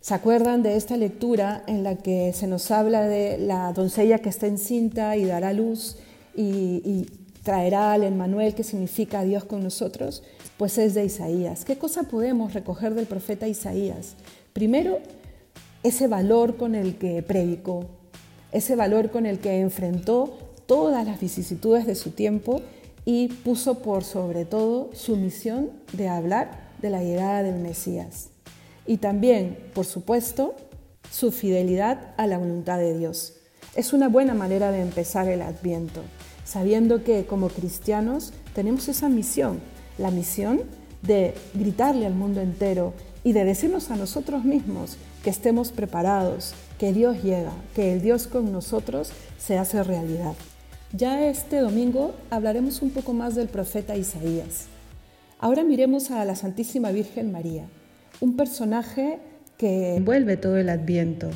¿Se 0.00 0.14
acuerdan 0.14 0.62
de 0.62 0.76
esta 0.76 0.96
lectura 0.96 1.64
en 1.66 1.82
la 1.82 1.96
que 1.96 2.32
se 2.32 2.46
nos 2.46 2.70
habla 2.70 3.02
de 3.02 3.36
la 3.36 3.72
doncella 3.72 4.20
que 4.20 4.28
está 4.28 4.46
encinta 4.46 5.16
y 5.16 5.24
dará 5.24 5.52
luz 5.52 5.96
y, 6.36 7.06
traerá 7.42 7.92
al 7.92 8.04
Emmanuel, 8.04 8.54
que 8.54 8.62
significa 8.62 9.24
Dios 9.24 9.44
con 9.44 9.62
nosotros? 9.62 10.22
Pues 10.56 10.78
es 10.78 10.94
de 10.94 11.04
Isaías. 11.04 11.64
¿Qué 11.64 11.78
cosa 11.78 12.04
podemos 12.04 12.54
recoger 12.54 12.94
del 12.94 13.06
profeta 13.06 13.48
Isaías? 13.48 14.14
Primero, 14.52 14.98
ese 15.82 16.06
valor 16.06 16.56
con 16.56 16.74
el 16.74 16.96
que 16.96 17.22
predicó, 17.22 17.86
ese 18.52 18.76
valor 18.76 19.10
con 19.10 19.26
el 19.26 19.40
que 19.40 19.60
enfrentó 19.60 20.38
todas 20.66 21.06
las 21.06 21.20
vicisitudes 21.20 21.86
de 21.86 21.96
su 21.96 22.10
tiempo 22.10 22.60
y 23.04 23.28
puso 23.28 23.80
por 23.80 24.04
sobre 24.04 24.44
todo 24.44 24.90
su 24.92 25.16
misión 25.16 25.70
de 25.92 26.08
hablar 26.08 26.68
de 26.82 26.90
la 26.90 27.02
llegada 27.02 27.42
del 27.42 27.60
Mesías 27.60 28.28
y 28.88 28.96
también, 28.96 29.58
por 29.74 29.84
supuesto, 29.84 30.56
su 31.12 31.30
fidelidad 31.30 32.14
a 32.16 32.26
la 32.26 32.38
voluntad 32.38 32.78
de 32.78 32.98
Dios. 32.98 33.34
Es 33.76 33.92
una 33.92 34.08
buena 34.08 34.32
manera 34.32 34.72
de 34.72 34.80
empezar 34.80 35.28
el 35.28 35.42
adviento, 35.42 36.00
sabiendo 36.44 37.04
que 37.04 37.26
como 37.26 37.48
cristianos 37.48 38.32
tenemos 38.54 38.88
esa 38.88 39.10
misión, 39.10 39.60
la 39.98 40.10
misión 40.10 40.62
de 41.02 41.34
gritarle 41.52 42.06
al 42.06 42.14
mundo 42.14 42.40
entero 42.40 42.94
y 43.24 43.34
de 43.34 43.44
decirnos 43.44 43.90
a 43.90 43.96
nosotros 43.96 44.44
mismos 44.44 44.96
que 45.22 45.30
estemos 45.30 45.70
preparados, 45.70 46.54
que 46.78 46.94
Dios 46.94 47.22
llega, 47.22 47.52
que 47.76 47.92
el 47.92 48.00
Dios 48.00 48.26
con 48.26 48.50
nosotros 48.50 49.10
se 49.38 49.58
hace 49.58 49.82
realidad. 49.82 50.34
Ya 50.94 51.26
este 51.28 51.58
domingo 51.58 52.14
hablaremos 52.30 52.80
un 52.80 52.88
poco 52.88 53.12
más 53.12 53.34
del 53.34 53.48
profeta 53.48 53.96
Isaías. 53.96 54.64
Ahora 55.38 55.62
miremos 55.62 56.10
a 56.10 56.24
la 56.24 56.34
Santísima 56.34 56.90
Virgen 56.90 57.30
María 57.30 57.68
un 58.20 58.36
personaje 58.36 59.18
que 59.56 59.96
envuelve 59.96 60.36
todo 60.36 60.56
el 60.56 60.68
adviento. 60.68 61.30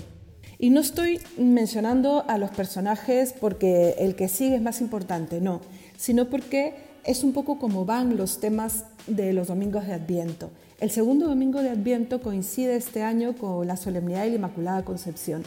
Y 0.58 0.70
no 0.70 0.80
estoy 0.80 1.20
mencionando 1.38 2.24
a 2.28 2.38
los 2.38 2.50
personajes 2.50 3.34
porque 3.38 3.96
el 3.98 4.14
que 4.14 4.28
sigue 4.28 4.56
es 4.56 4.62
más 4.62 4.80
importante, 4.80 5.40
no, 5.40 5.60
sino 5.96 6.30
porque 6.30 6.74
es 7.04 7.24
un 7.24 7.32
poco 7.32 7.58
como 7.58 7.84
van 7.84 8.16
los 8.16 8.38
temas 8.38 8.84
de 9.06 9.32
los 9.32 9.48
domingos 9.48 9.86
de 9.86 9.94
Adviento. 9.94 10.50
El 10.80 10.90
segundo 10.90 11.26
domingo 11.26 11.60
de 11.62 11.70
Adviento 11.70 12.20
coincide 12.20 12.76
este 12.76 13.02
año 13.02 13.34
con 13.36 13.66
la 13.66 13.76
solemnidad 13.76 14.22
de 14.22 14.30
la 14.30 14.36
Inmaculada 14.36 14.84
Concepción. 14.84 15.42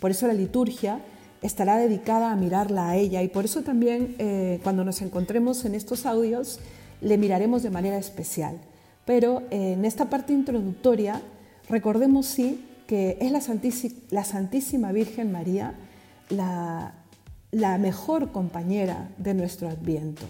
Por 0.00 0.10
eso 0.10 0.26
la 0.26 0.34
liturgia 0.34 1.00
estará 1.42 1.76
dedicada 1.76 2.32
a 2.32 2.36
mirarla 2.36 2.90
a 2.90 2.96
ella 2.96 3.22
y 3.22 3.28
por 3.28 3.44
eso 3.44 3.62
también 3.62 4.16
eh, 4.18 4.58
cuando 4.62 4.84
nos 4.84 5.00
encontremos 5.00 5.64
en 5.64 5.74
estos 5.74 6.06
audios 6.06 6.58
le 7.00 7.18
miraremos 7.18 7.62
de 7.62 7.70
manera 7.70 7.98
especial. 7.98 8.58
Pero 9.06 9.44
eh, 9.50 9.72
en 9.72 9.86
esta 9.86 10.10
parte 10.10 10.34
introductoria, 10.34 11.22
recordemos 11.70 12.26
sí 12.26 12.62
que 12.86 13.16
es 13.20 13.32
la 14.10 14.24
Santísima, 14.24 14.92
Virgen 14.92 15.32
María 15.32 15.74
la, 16.28 16.92
mejor 17.78 18.32
compañera 18.32 19.08
de 19.16 19.32
nuestro 19.32 19.68
adviento. 19.68 20.22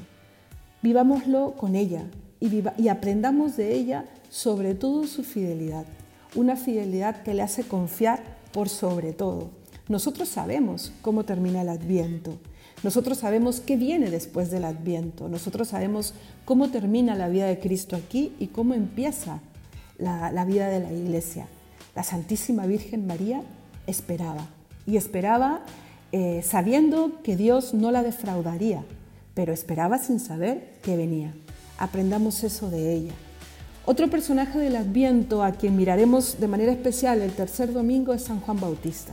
Vivámoslo 0.82 1.54
con 1.56 1.74
ella 1.74 2.04
y, 2.38 2.62
y 2.78 2.88
aprendamos 2.88 3.56
de 3.56 3.74
ella 3.74 4.04
sobre 4.30 4.74
todo 4.74 5.06
su 5.06 5.24
fidelidad, 5.24 5.86
una 6.34 6.56
fidelidad 6.56 7.22
que 7.22 7.34
le 7.34 7.42
hace 7.42 7.64
confiar 7.64 8.22
por 8.52 8.68
sobre 8.68 9.12
todo. 9.12 9.50
Nosotros 9.88 10.28
sabemos 10.28 10.92
cómo 11.02 11.24
termina 11.24 11.62
el 11.62 11.68
adviento, 11.68 12.38
nosotros 12.82 13.18
sabemos 13.18 13.60
qué 13.60 13.76
viene 13.76 14.10
después 14.10 14.50
del 14.50 14.64
Adviento, 14.64 15.28
nosotros 15.28 15.68
sabemos 15.68 16.14
cómo 16.46 16.70
termina 16.70 17.14
la 17.16 17.28
vida 17.28 17.46
de 17.46 17.58
Cristo 17.58 17.96
aquí 17.96 18.32
y 18.38 18.46
cómo 18.46 18.72
empieza 18.72 19.40
la, 19.98 20.44
vida 20.46 20.68
de 20.68 20.80
la 20.80 20.92
Iglesia. 20.92 21.48
La 21.94 22.04
Santísima 22.04 22.66
Virgen 22.66 23.06
María 23.06 23.42
esperaba 23.86 24.46
y 24.86 24.96
esperaba 24.96 25.60
eh, 26.12 26.42
sabiendo 26.42 27.20
que 27.22 27.36
Dios 27.36 27.74
no 27.74 27.90
la 27.90 28.02
defraudaría, 28.02 28.84
pero 29.34 29.52
esperaba 29.52 29.98
sin 29.98 30.20
saber 30.20 30.78
que 30.82 30.96
venía. 30.96 31.34
aprendamos 31.78 32.42
eso 32.44 32.70
de 32.70 32.94
ella. 32.94 33.12
Otro 33.84 34.08
personaje 34.08 34.58
del 34.58 34.76
Adviento 34.76 35.42
a 35.42 35.52
quien 35.52 35.76
miraremos 35.76 36.40
de 36.40 36.48
manera 36.48 36.72
especial 36.72 37.22
el 37.22 37.32
tercer 37.32 37.72
domingo 37.72 38.14
es 38.14 38.22
San 38.22 38.40
Juan 38.40 38.60
Bautista. 38.60 39.12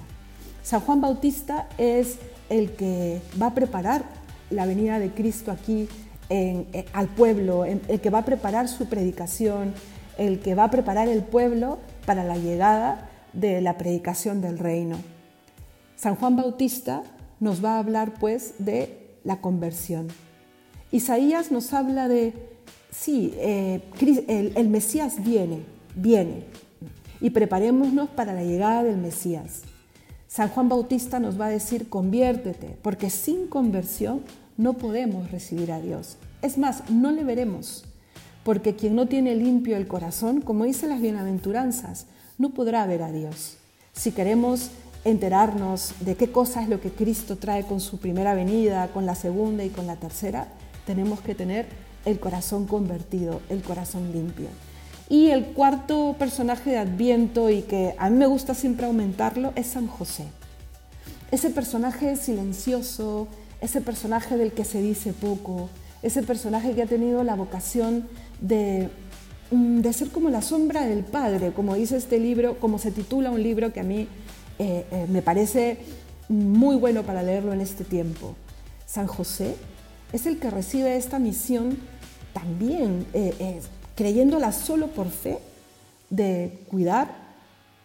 San 0.64 0.82
Juan 0.82 1.02
Bautista 1.02 1.68
es 1.78 2.20
el 2.50 2.72
que 2.72 3.22
va 3.42 3.48
a 3.48 3.54
preparar 3.56 4.04
la 4.50 4.66
venida 4.66 5.00
de 5.00 5.10
Cristo 5.12 5.52
aquí 5.52 5.90
eh, 6.36 6.86
al 6.94 7.10
pueblo, 7.10 7.64
el 7.66 8.00
que 8.02 8.10
va 8.10 8.20
a 8.20 8.26
preparar 8.26 8.68
su 8.68 8.88
predicación, 8.88 9.74
el 10.18 10.40
que 10.40 10.56
va 10.56 10.66
a 10.66 10.72
preparar 10.72 11.08
el 11.08 11.24
pueblo 11.24 11.78
para 12.06 12.24
la 12.24 12.38
llegada 12.38 13.10
de 13.34 13.62
la 13.62 13.78
predicación 13.78 14.42
del 14.42 14.58
reino. 14.58 14.98
San 15.96 16.16
Juan 16.16 16.36
Bautista 16.36 17.04
nos 17.40 17.64
va 17.64 17.76
a 17.76 17.80
hablar 17.80 18.16
pues 18.20 18.56
de 18.60 19.18
la 19.24 19.42
conversión. 19.42 20.08
Isaías 20.92 21.52
nos 21.52 21.74
habla 21.74 22.08
de, 22.08 22.34
sí, 22.92 23.34
eh, 23.38 23.82
el, 24.56 24.70
Mesías 24.70 25.24
viene, 25.24 25.60
viene, 25.96 26.46
y 27.20 27.30
preparémonos 27.30 28.10
para 28.10 28.34
la 28.34 28.44
llegada 28.44 28.84
del 28.84 28.98
Mesías. 28.98 29.62
San 30.28 30.50
Juan 30.50 30.68
Bautista 30.68 31.20
nos 31.20 31.40
va 31.40 31.46
a 31.46 31.50
decir, 31.50 31.90
conviértete, 31.90 32.78
porque 32.82 33.10
sin 33.10 33.48
conversión 33.48 34.22
no 34.58 34.74
podemos 34.74 35.32
recibir 35.32 35.72
a 35.72 35.82
Dios. 35.82 36.18
Es 36.42 36.58
más, 36.58 36.90
no 36.90 37.12
le 37.12 37.24
veremos, 37.24 37.86
porque 38.44 38.76
quien 38.76 38.96
no 38.96 39.08
tiene 39.08 39.36
limpio 39.36 39.78
el 39.78 39.88
corazón, 39.88 40.42
como 40.42 40.66
dicen 40.66 40.90
las 40.90 41.02
bienaventuranzas, 41.02 42.08
no 42.38 42.50
podrá 42.50 42.86
ver 42.86 43.04
a 43.04 43.12
Dios. 43.12 43.58
Si 43.94 44.12
queremos 44.12 44.72
enterarnos 45.06 45.94
de 46.00 46.16
qué 46.16 46.32
cosa 46.32 46.62
es 46.62 46.70
lo 46.70 46.80
que 46.80 46.92
Cristo 46.92 47.38
trae 47.38 47.66
con 47.66 47.80
su 47.80 48.00
primera 48.00 48.34
venida, 48.34 48.88
con 48.90 49.06
la 49.06 49.16
segunda 49.16 49.64
y 49.64 49.70
con 49.70 49.88
la 49.88 49.98
tercera, 49.98 50.48
tenemos 50.86 51.22
que 51.22 51.36
tener 51.36 51.68
el 52.06 52.20
corazón 52.20 52.68
convertido, 52.68 53.42
el 53.50 53.62
corazón 53.62 54.12
limpio. 54.12 54.48
Y 55.10 55.28
el 55.28 55.48
cuarto 55.48 56.16
personaje 56.18 56.72
de 56.72 56.78
Adviento 56.78 57.50
y 57.50 57.62
que 57.62 57.96
a 57.98 58.10
mí 58.10 58.18
me 58.18 58.26
gusta 58.26 58.54
siempre 58.54 58.86
aumentarlo 58.86 59.54
es 59.56 59.68
San 59.68 59.88
José. 59.88 60.26
Ese 61.32 61.50
personaje 61.50 62.16
silencioso, 62.16 63.28
ese 63.64 63.80
personaje 63.80 64.38
del 64.38 64.52
que 64.52 64.66
se 64.66 64.82
dice 64.82 65.14
poco, 65.14 65.70
ese 66.02 66.22
personaje 66.22 66.74
que 66.74 66.84
ha 66.84 66.86
tenido 66.86 67.24
la 67.24 67.36
vocación 67.36 68.08
de, 68.42 68.90
mm, 69.52 69.80
de 69.80 69.94
ser 69.94 70.10
como 70.10 70.30
la 70.30 70.42
sombra 70.42 70.86
del 70.86 71.06
Padre, 71.06 71.54
como 71.54 71.76
dice 71.76 71.96
este 71.96 72.20
libro, 72.20 72.60
como 72.60 72.78
se 72.78 72.92
titula 72.92 73.32
un 73.32 73.42
libro 73.42 73.72
que 73.72 73.80
a 73.80 73.84
mí 73.84 74.10
eh, 74.60 74.86
eh, 74.92 75.08
me 75.10 75.22
parece 75.22 75.78
muy 76.28 76.76
bueno 76.76 77.04
para 77.04 77.24
leerlo 77.24 77.54
en 77.54 77.62
este 77.62 77.86
tiempo. 77.86 78.36
San 78.86 79.08
José 79.08 79.56
es 80.12 80.26
el 80.26 80.40
que 80.40 80.50
recibe 80.50 80.98
esta 80.98 81.18
misión 81.18 81.78
también, 82.34 83.06
eh, 83.14 83.62
creyéndola 83.96 84.52
solo 84.52 84.88
por 84.88 85.10
fe, 85.10 85.40
de 86.10 86.60
cuidar 86.70 87.16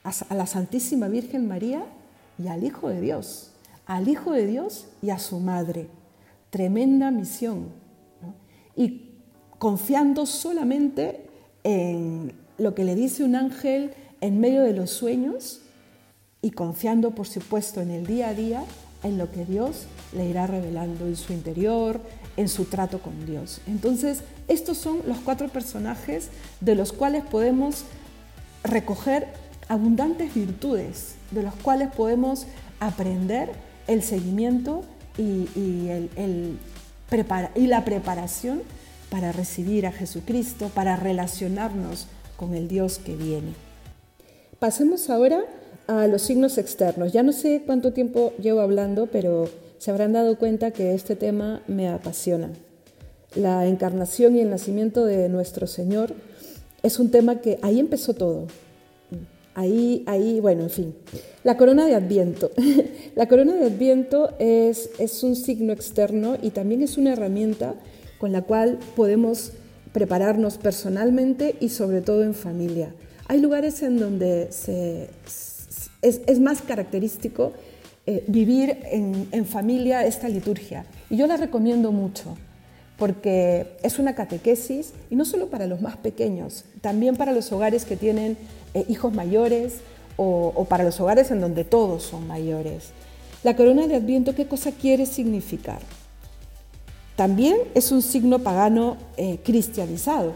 a, 0.03 0.35
la 0.35 0.47
Santísima 0.47 1.07
Virgen 1.07 1.47
María 1.47 1.85
y 2.37 2.49
al 2.49 2.65
Hijo 2.65 2.89
de 2.89 3.01
Dios, 3.01 3.53
al 3.89 4.07
Hijo 4.07 4.33
de 4.33 4.47
Dios 4.47 4.87
y 5.03 5.11
a 5.11 5.19
su 5.19 5.41
Madre. 5.41 5.89
Tremenda 6.51 7.11
misión. 7.11 7.71
Y 8.77 9.15
confiando 9.59 10.27
solamente 10.27 11.27
en 11.65 12.35
lo 12.59 12.75
que 12.75 12.85
le 12.85 12.95
dice 12.95 13.25
un 13.25 13.35
ángel 13.35 13.93
en 14.21 14.39
medio 14.39 14.63
de 14.63 14.75
los 14.75 14.91
sueños, 14.91 15.63
y 16.41 16.53
confiando, 16.53 17.13
por 17.13 17.27
supuesto, 17.27 17.81
en 17.81 17.91
el 17.91 18.07
día 18.07 18.29
a 18.29 18.35
día, 18.35 18.63
en 19.03 19.19
lo 19.19 19.31
que 19.33 19.45
Dios 19.45 19.87
le 20.15 20.29
irá 20.29 20.47
revelando 20.47 21.07
en 21.07 21.17
su 21.17 21.33
interior, 21.33 22.01
en 22.37 22.49
su 22.49 22.67
trato 22.67 23.01
con 23.01 23.27
Dios. 23.27 23.61
Entonces, 23.67 24.23
estos 24.47 24.77
son 24.77 25.01
los 25.07 25.19
cuatro 25.19 25.49
personajes 25.49 26.29
de 26.61 26.75
los 26.77 26.93
cuales 26.93 27.25
podemos 27.25 27.85
recoger 28.63 29.29
abundantes 29.69 30.33
virtudes, 30.35 31.17
de 31.33 31.43
los 31.43 31.55
cuales 31.55 31.91
podemos 31.91 32.47
aprender 32.81 33.51
el 33.89 34.03
seguimiento 34.03 34.83
y, 35.17 35.49
el, 35.89 36.59
y 37.57 37.67
la 37.67 37.85
preparación 37.85 38.63
para 39.11 39.33
recibir 39.33 39.87
a 39.87 39.93
Jesucristo, 39.93 40.71
para 40.75 40.95
relacionarnos 40.95 42.07
con 42.37 42.55
el 42.55 42.69
Dios 42.69 42.99
que 42.99 43.17
viene. 43.17 43.55
Pasemos 44.59 45.11
ahora 45.11 45.45
a 45.87 46.07
los 46.07 46.23
signos 46.23 46.59
externos. 46.59 47.13
Ya 47.13 47.23
no 47.23 47.33
sé 47.33 47.63
cuánto 47.65 47.93
tiempo 47.93 48.33
llevo 48.41 48.61
hablando, 48.61 49.07
pero 49.07 49.49
se 49.79 49.91
habrán 49.91 50.13
dado 50.13 50.39
cuenta 50.39 50.71
que 50.71 50.95
este 50.95 51.17
tema 51.17 51.63
me 51.67 51.89
apasiona. 51.89 52.51
La 53.35 53.67
encarnación 53.67 54.37
y 54.37 54.41
el 54.41 54.51
nacimiento 54.51 55.05
de 55.05 55.29
nuestro 55.29 55.67
Señor 55.67 56.15
es 56.83 56.99
un 56.99 57.11
tema 57.11 57.41
que 57.41 57.59
ahí 57.63 57.81
empezó 57.81 58.15
todo. 58.15 58.47
Ahí, 59.59 60.05
ahí, 60.07 60.39
bueno, 60.39 60.63
en 60.63 60.71
fin. 60.71 60.95
La 61.43 61.57
corona 61.57 61.85
de 61.85 61.97
Adviento. 61.97 62.53
la 63.17 63.27
corona 63.27 63.55
de 63.55 63.67
Adviento 63.67 64.33
es, 64.39 64.91
es 65.01 65.25
un 65.25 65.35
signo 65.35 65.73
externo 65.73 66.37
y 66.41 66.51
también 66.51 66.81
es 66.81 66.97
una 66.97 67.15
herramienta 67.15 67.75
con 68.21 68.31
la 68.31 68.43
cual 68.43 68.79
podemos 68.95 69.51
prepararnos 69.93 70.59
personalmente 70.59 71.57
y 71.59 71.71
sobre 71.71 72.03
todo 72.03 72.23
en 72.23 72.35
familia. 72.35 72.95
Hay 73.27 73.41
lugares 73.41 73.83
en 73.83 73.99
donde 73.99 74.53
se, 74.53 75.11
es, 76.03 76.39
más 76.39 76.63
característico 76.63 77.53
eh, 78.07 78.23
vivir 78.29 78.79
en, 78.85 79.45
familia 79.45 80.07
esta 80.07 80.29
liturgia. 80.29 80.87
Y 81.11 81.17
yo 81.17 81.27
la 81.27 81.37
recomiendo 81.37 81.91
mucho 81.91 82.37
porque 82.99 83.77
es 83.83 83.99
una 83.99 84.15
catequesis 84.15 84.93
y 85.09 85.17
no 85.17 85.25
solo 85.25 85.49
para 85.49 85.67
los 85.67 85.81
más 85.81 85.97
pequeños, 85.97 86.65
también 86.81 87.17
para 87.17 87.33
los 87.33 87.51
hogares 87.53 87.85
que 87.85 87.97
tienen 87.97 88.37
eh, 88.75 88.85
hijos 88.89 89.15
mayores 89.15 89.79
o, 90.17 90.67
para 90.69 90.83
los 90.83 91.01
hogares 91.01 91.31
en 91.31 91.41
donde 91.41 91.65
todos 91.65 92.03
son 92.03 92.27
mayores. 92.27 92.91
La 93.45 93.55
corona 93.55 93.87
de 93.87 93.95
Adviento, 93.95 94.35
¿qué 94.35 94.49
cosa 94.49 94.73
quiere 94.73 95.07
significar? 95.07 95.79
También 97.15 97.57
es 97.75 97.93
un 97.93 98.03
signo 98.03 98.41
pagano 98.41 98.97
eh, 99.17 99.39
cristianizado. 99.45 100.35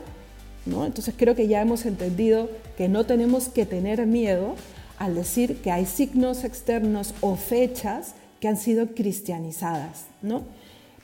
¿no? 0.65 0.87
Entonces 0.87 1.15
creo 1.17 1.35
que 1.35 1.49
ya 1.49 1.61
hemos 1.61 1.85
entendido 1.85 2.49
que 2.77 2.89
no 2.89 3.05
tenemos 3.05 3.49
que 3.49 3.67
tener 3.67 4.07
miedo 4.07 4.55
al 4.99 5.17
decir 5.17 5.57
que 5.57 5.73
hay 5.73 5.85
signos 5.85 6.45
externos 6.45 7.15
o 7.21 7.35
fechas 7.35 8.15
que 8.39 8.47
han 8.47 8.57
sido 8.57 8.95
cristianizadas, 8.95 10.05
¿no? 10.23 10.43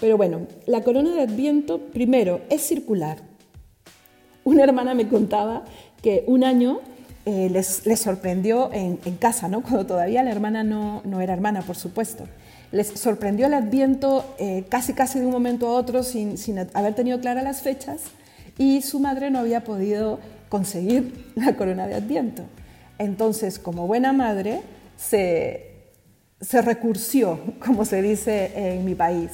Pero 0.00 0.16
bueno, 0.16 0.46
la 0.66 0.82
corona 0.82 1.14
de 1.14 1.22
Adviento, 1.22 1.78
primero, 1.78 2.40
es 2.50 2.62
circular. 2.62 3.18
Una 4.44 4.64
hermana 4.64 4.94
me 4.94 5.08
contaba 5.08 5.64
que 6.02 6.24
un 6.26 6.44
año 6.44 6.80
eh, 7.26 7.50
les, 7.50 7.82
sorprendió 8.00 8.70
en, 8.72 8.96
casa, 9.18 9.48
¿no? 9.48 9.60
cuando 9.62 9.84
todavía 9.84 10.22
la 10.22 10.30
hermana 10.30 10.64
no, 10.64 11.02
no, 11.04 11.20
era 11.20 11.34
hermana, 11.34 11.62
por 11.62 11.76
supuesto. 11.76 12.24
Les 12.70 12.86
sorprendió 12.88 13.46
el 13.46 13.54
Adviento 13.54 14.24
eh, 14.38 14.64
casi 14.68 14.92
casi 14.92 15.18
de 15.18 15.26
un 15.26 15.32
momento 15.32 15.68
a 15.68 15.72
otro 15.72 16.02
sin, 16.02 16.38
sin 16.38 16.58
haber 16.58 16.94
tenido 16.94 17.20
claras 17.20 17.44
las 17.44 17.62
fechas 17.62 18.02
y 18.58 18.82
su 18.82 18.98
madre 19.00 19.30
no 19.30 19.38
había 19.38 19.64
podido 19.64 20.18
conseguir 20.48 21.32
la 21.34 21.56
corona 21.56 21.86
de 21.86 21.94
Adviento. 21.94 22.42
Entonces, 22.98 23.58
como 23.58 23.86
buena 23.86 24.12
madre, 24.12 24.60
se, 24.96 25.70
recursió, 26.62 27.40
como 27.64 27.84
se 27.84 28.02
dice 28.02 28.52
en 28.54 28.84
mi 28.84 28.94
país, 28.94 29.30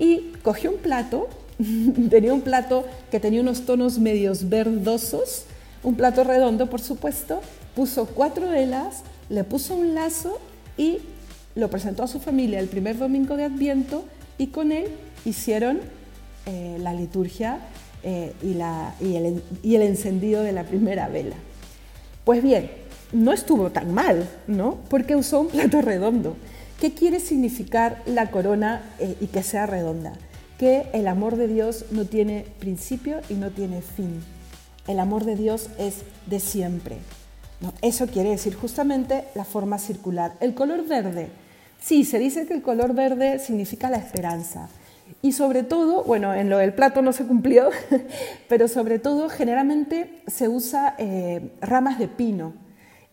y 0.00 0.32
cogió 0.42 0.72
un 0.72 0.78
plato, 0.78 1.28
tenía 2.10 2.34
un 2.34 2.40
plato 2.40 2.84
que 3.12 3.20
tenía 3.20 3.40
unos 3.40 3.66
tonos 3.66 4.00
medios 4.00 4.48
verdosos, 4.48 5.44
un 5.84 5.94
plato 5.94 6.24
redondo, 6.24 6.68
por 6.68 6.80
supuesto, 6.80 7.40
puso 7.76 8.06
cuatro 8.06 8.48
velas, 8.48 9.02
le 9.28 9.44
puso 9.44 9.76
un 9.76 9.94
lazo 9.94 10.40
y 10.76 10.98
lo 11.54 11.70
presentó 11.70 12.02
a 12.02 12.08
su 12.08 12.18
familia 12.18 12.58
el 12.58 12.68
primer 12.68 12.98
domingo 12.98 13.36
de 13.36 13.44
Adviento 13.44 14.04
y 14.38 14.48
con 14.48 14.72
él 14.72 14.86
hicieron 15.24 15.80
eh, 16.46 16.78
la 16.80 16.94
liturgia 16.94 17.58
eh, 18.02 18.32
y 19.62 19.74
el 19.74 19.82
encendido 19.82 20.42
de 20.42 20.52
la 20.52 20.64
primera 20.64 21.08
vela. 21.08 21.36
Pues 22.24 22.42
bien, 22.42 22.70
no 23.12 23.32
estuvo 23.32 23.70
tan 23.70 23.92
mal, 23.92 24.28
¿no? 24.46 24.78
Porque 24.88 25.16
usó 25.16 25.40
un 25.40 25.48
plato 25.48 25.82
redondo. 25.82 26.36
¿Qué 26.80 26.94
quiere 26.94 27.20
significar 27.20 28.00
la 28.06 28.30
corona 28.30 28.80
eh, 28.98 29.14
y 29.20 29.26
que 29.26 29.42
sea 29.42 29.66
redonda? 29.66 30.14
Que 30.58 30.86
el 30.94 31.08
amor 31.08 31.36
de 31.36 31.46
Dios 31.46 31.84
no 31.90 32.06
tiene 32.06 32.46
principio 32.58 33.20
y 33.28 33.34
no 33.34 33.50
tiene 33.50 33.82
fin. 33.82 34.22
El 34.86 34.98
amor 34.98 35.26
de 35.26 35.36
Dios 35.36 35.68
es 35.78 35.96
de 36.24 36.40
siempre. 36.40 36.96
Eso 37.82 38.06
quiere 38.06 38.30
decir 38.30 38.54
justamente 38.54 39.24
la 39.34 39.44
forma 39.44 39.78
circular. 39.78 40.32
El 40.40 40.54
color 40.54 40.88
verde. 40.88 41.28
Sí, 41.82 42.04
se 42.04 42.18
dice 42.18 42.46
que 42.46 42.54
el 42.54 42.62
color 42.62 42.94
verde 42.94 43.40
significa 43.40 43.90
la 43.90 43.98
esperanza. 43.98 44.70
Y 45.20 45.32
sobre 45.32 45.64
todo, 45.64 46.02
bueno, 46.04 46.32
en 46.32 46.48
lo 46.48 46.56
del 46.56 46.72
plato 46.72 47.02
no 47.02 47.12
se 47.12 47.26
cumplió, 47.26 47.68
pero 48.48 48.68
sobre 48.68 48.98
todo 48.98 49.28
generalmente 49.28 50.22
se 50.28 50.48
usa 50.48 50.94
eh, 50.96 51.52
ramas 51.60 51.98
de 51.98 52.08
pino 52.08 52.54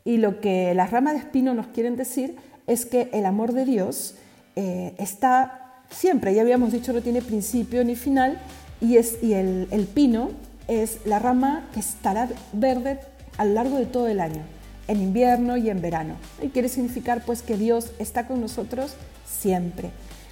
y 0.06 0.19
lo 0.19 0.39
que 0.39 0.73
las 0.73 0.91
ramas 0.91 1.15
de 1.15 1.19
espino 1.19 1.53
nos 1.53 1.67
quieren 1.67 1.97
decir 1.97 2.38
es 2.67 2.86
que 2.86 3.10
el 3.13 3.25
amor 3.25 3.53
de 3.53 3.65
Dios 3.65 4.15
eh, 4.56 4.93
está 4.97 5.82
siempre, 5.89 6.34
ya 6.34 6.41
habíamos 6.41 6.71
dicho, 6.71 6.93
no 6.93 7.01
tiene 7.01 7.21
principio 7.21 7.84
ni 7.84 7.95
final, 7.95 8.39
y, 8.82 8.97
es, 8.97 9.23
y 9.23 9.34
el, 9.34 9.67
el 9.71 9.86
pino 9.86 10.30
es 10.67 10.99
la 11.06 11.19
rama 11.19 11.67
que 11.73 11.80
estará 11.80 12.30
verde 12.53 12.99
a 13.38 13.45
lo 13.45 13.53
largo 13.53 13.77
de 13.77 13.86
todo 13.86 14.08
el 14.08 14.19
año, 14.19 14.41
en 14.88 15.01
invierno 15.01 15.58
y 15.58 15.69
en 15.69 15.82
verano. 15.82 16.15
Y 16.41 16.49
quiere 16.49 16.69
significar 16.69 17.23
pues 17.25 17.41
que 17.41 17.58
Dios 17.58 17.91
está 17.99 18.27
con 18.27 18.41
nosotros 18.41 18.95
siempre. 19.25 19.91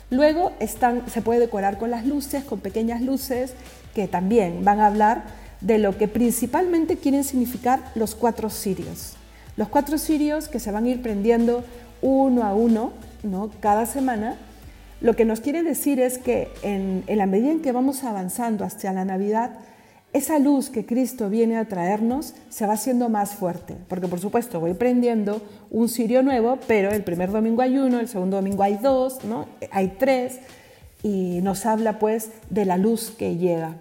Luego 0.10 0.52
están, 0.60 1.10
se 1.10 1.22
puede 1.22 1.40
decorar 1.40 1.78
con 1.78 1.90
las 1.90 2.06
luces, 2.06 2.44
con 2.44 2.60
pequeñas 2.60 3.02
luces 3.02 3.54
que 3.96 4.08
también 4.08 4.64
van 4.64 4.80
a 4.80 4.88
hablar 4.88 5.24
de 5.62 5.78
lo 5.78 5.98
que 5.98 6.08
principalmente 6.08 6.98
quieren 6.98 7.24
significar 7.24 7.92
los 7.96 8.14
cuatro 8.14 8.50
cirios. 8.50 9.14
Los 9.58 9.70
cuatro 9.70 9.98
cirios 9.98 10.48
que 10.48 10.60
se 10.60 10.72
van 10.72 10.86
a 10.86 10.90
ir 10.90 11.02
prendiendo 11.02 11.64
uno 12.02 12.44
a 12.44 12.54
uno 12.54 12.92
¿no? 13.24 13.52
cada 13.60 13.86
semana, 13.86 14.36
lo 15.02 15.16
que 15.16 15.26
nos 15.26 15.40
quiere 15.40 15.64
decir 15.64 16.00
es 16.00 16.18
que 16.18 16.50
en, 16.64 17.04
en 17.08 17.18
la 17.18 17.26
medida 17.26 17.52
en 17.52 17.62
que 17.62 17.72
vamos 17.72 18.04
avanzando 18.04 18.64
hacia 18.64 18.94
la 18.94 19.06
Navidad, 19.06 19.52
esa 20.14 20.40
luz 20.40 20.70
que 20.70 20.86
Cristo 20.86 21.30
viene 21.30 21.58
a 21.58 21.66
traernos 21.66 22.36
se 22.50 22.66
va 22.66 22.74
haciendo 22.74 23.10
más 23.10 23.36
fuerte, 23.36 23.76
porque 23.90 24.08
por 24.08 24.20
supuesto 24.20 24.62
voy 24.62 24.74
prendiendo 24.74 25.42
un 25.70 25.90
cirio 25.90 26.24
nuevo, 26.24 26.58
pero 26.68 26.92
el 26.92 27.04
primer 27.04 27.32
domingo 27.32 27.62
hay 27.62 27.78
uno, 27.78 28.00
el 28.00 28.08
segundo 28.08 28.38
domingo 28.38 28.64
hay 28.64 28.78
dos, 28.78 29.26
¿no? 29.26 29.46
hay 29.72 29.96
tres, 30.00 30.40
y 31.04 31.42
nos 31.42 31.66
habla 31.66 32.00
pues 32.00 32.32
de 32.50 32.66
la 32.66 32.78
luz 32.78 33.12
que 33.12 33.36
llega. 33.36 33.76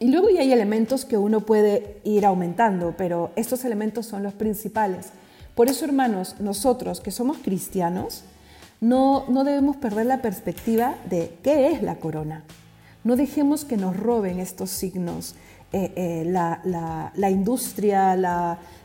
Y 0.00 0.08
luego 0.08 0.28
ya 0.28 0.42
hay 0.42 0.52
elementos 0.52 1.04
que 1.04 1.16
uno 1.16 1.40
puede 1.40 1.98
ir 2.04 2.26
aumentando, 2.26 2.94
pero 2.98 3.30
estos 3.34 3.64
elementos 3.64 4.06
son 4.06 4.22
los 4.22 4.34
principales. 4.34 5.10
Por 5.58 5.68
eso, 5.68 5.84
hermanos, 5.84 6.36
nosotros 6.38 7.00
que 7.00 7.10
somos 7.10 7.38
cristianos, 7.38 8.22
no, 8.80 9.24
no 9.28 9.42
debemos 9.42 9.76
perder 9.76 10.06
la 10.06 10.22
perspectiva 10.22 10.94
de 11.10 11.36
qué 11.42 11.72
es 11.72 11.82
la 11.82 11.96
corona. 11.96 12.44
No 13.02 13.16
dejemos 13.16 13.64
que 13.64 13.76
nos 13.76 13.96
roben 13.96 14.38
estos 14.38 14.70
signos, 14.70 15.34
eh, 15.72 15.90
eh, 15.96 16.22
la, 16.24 17.28
industria, 17.28 18.16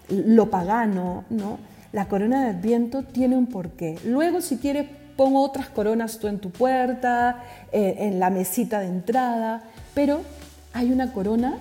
lo 0.09 0.49
pagano, 0.49 1.25
¿no? 1.29 1.59
La 1.91 2.07
corona 2.07 2.41
de 2.41 2.57
Adviento 2.57 3.03
tiene 3.03 3.37
un 3.37 3.45
porqué. 3.45 3.99
Luego, 4.03 4.41
si 4.41 4.57
quieres, 4.57 4.87
pon 5.15 5.35
otras 5.35 5.69
coronas 5.69 6.17
tú 6.17 6.27
en 6.27 6.39
tu 6.39 6.49
puerta, 6.49 7.43
eh, 7.71 7.97
en 7.99 8.19
la 8.19 8.31
mesita 8.31 8.79
de 8.79 8.87
entrada, 8.87 9.61
pero 9.93 10.21
hay 10.73 10.91
una 10.91 11.13
corona 11.13 11.59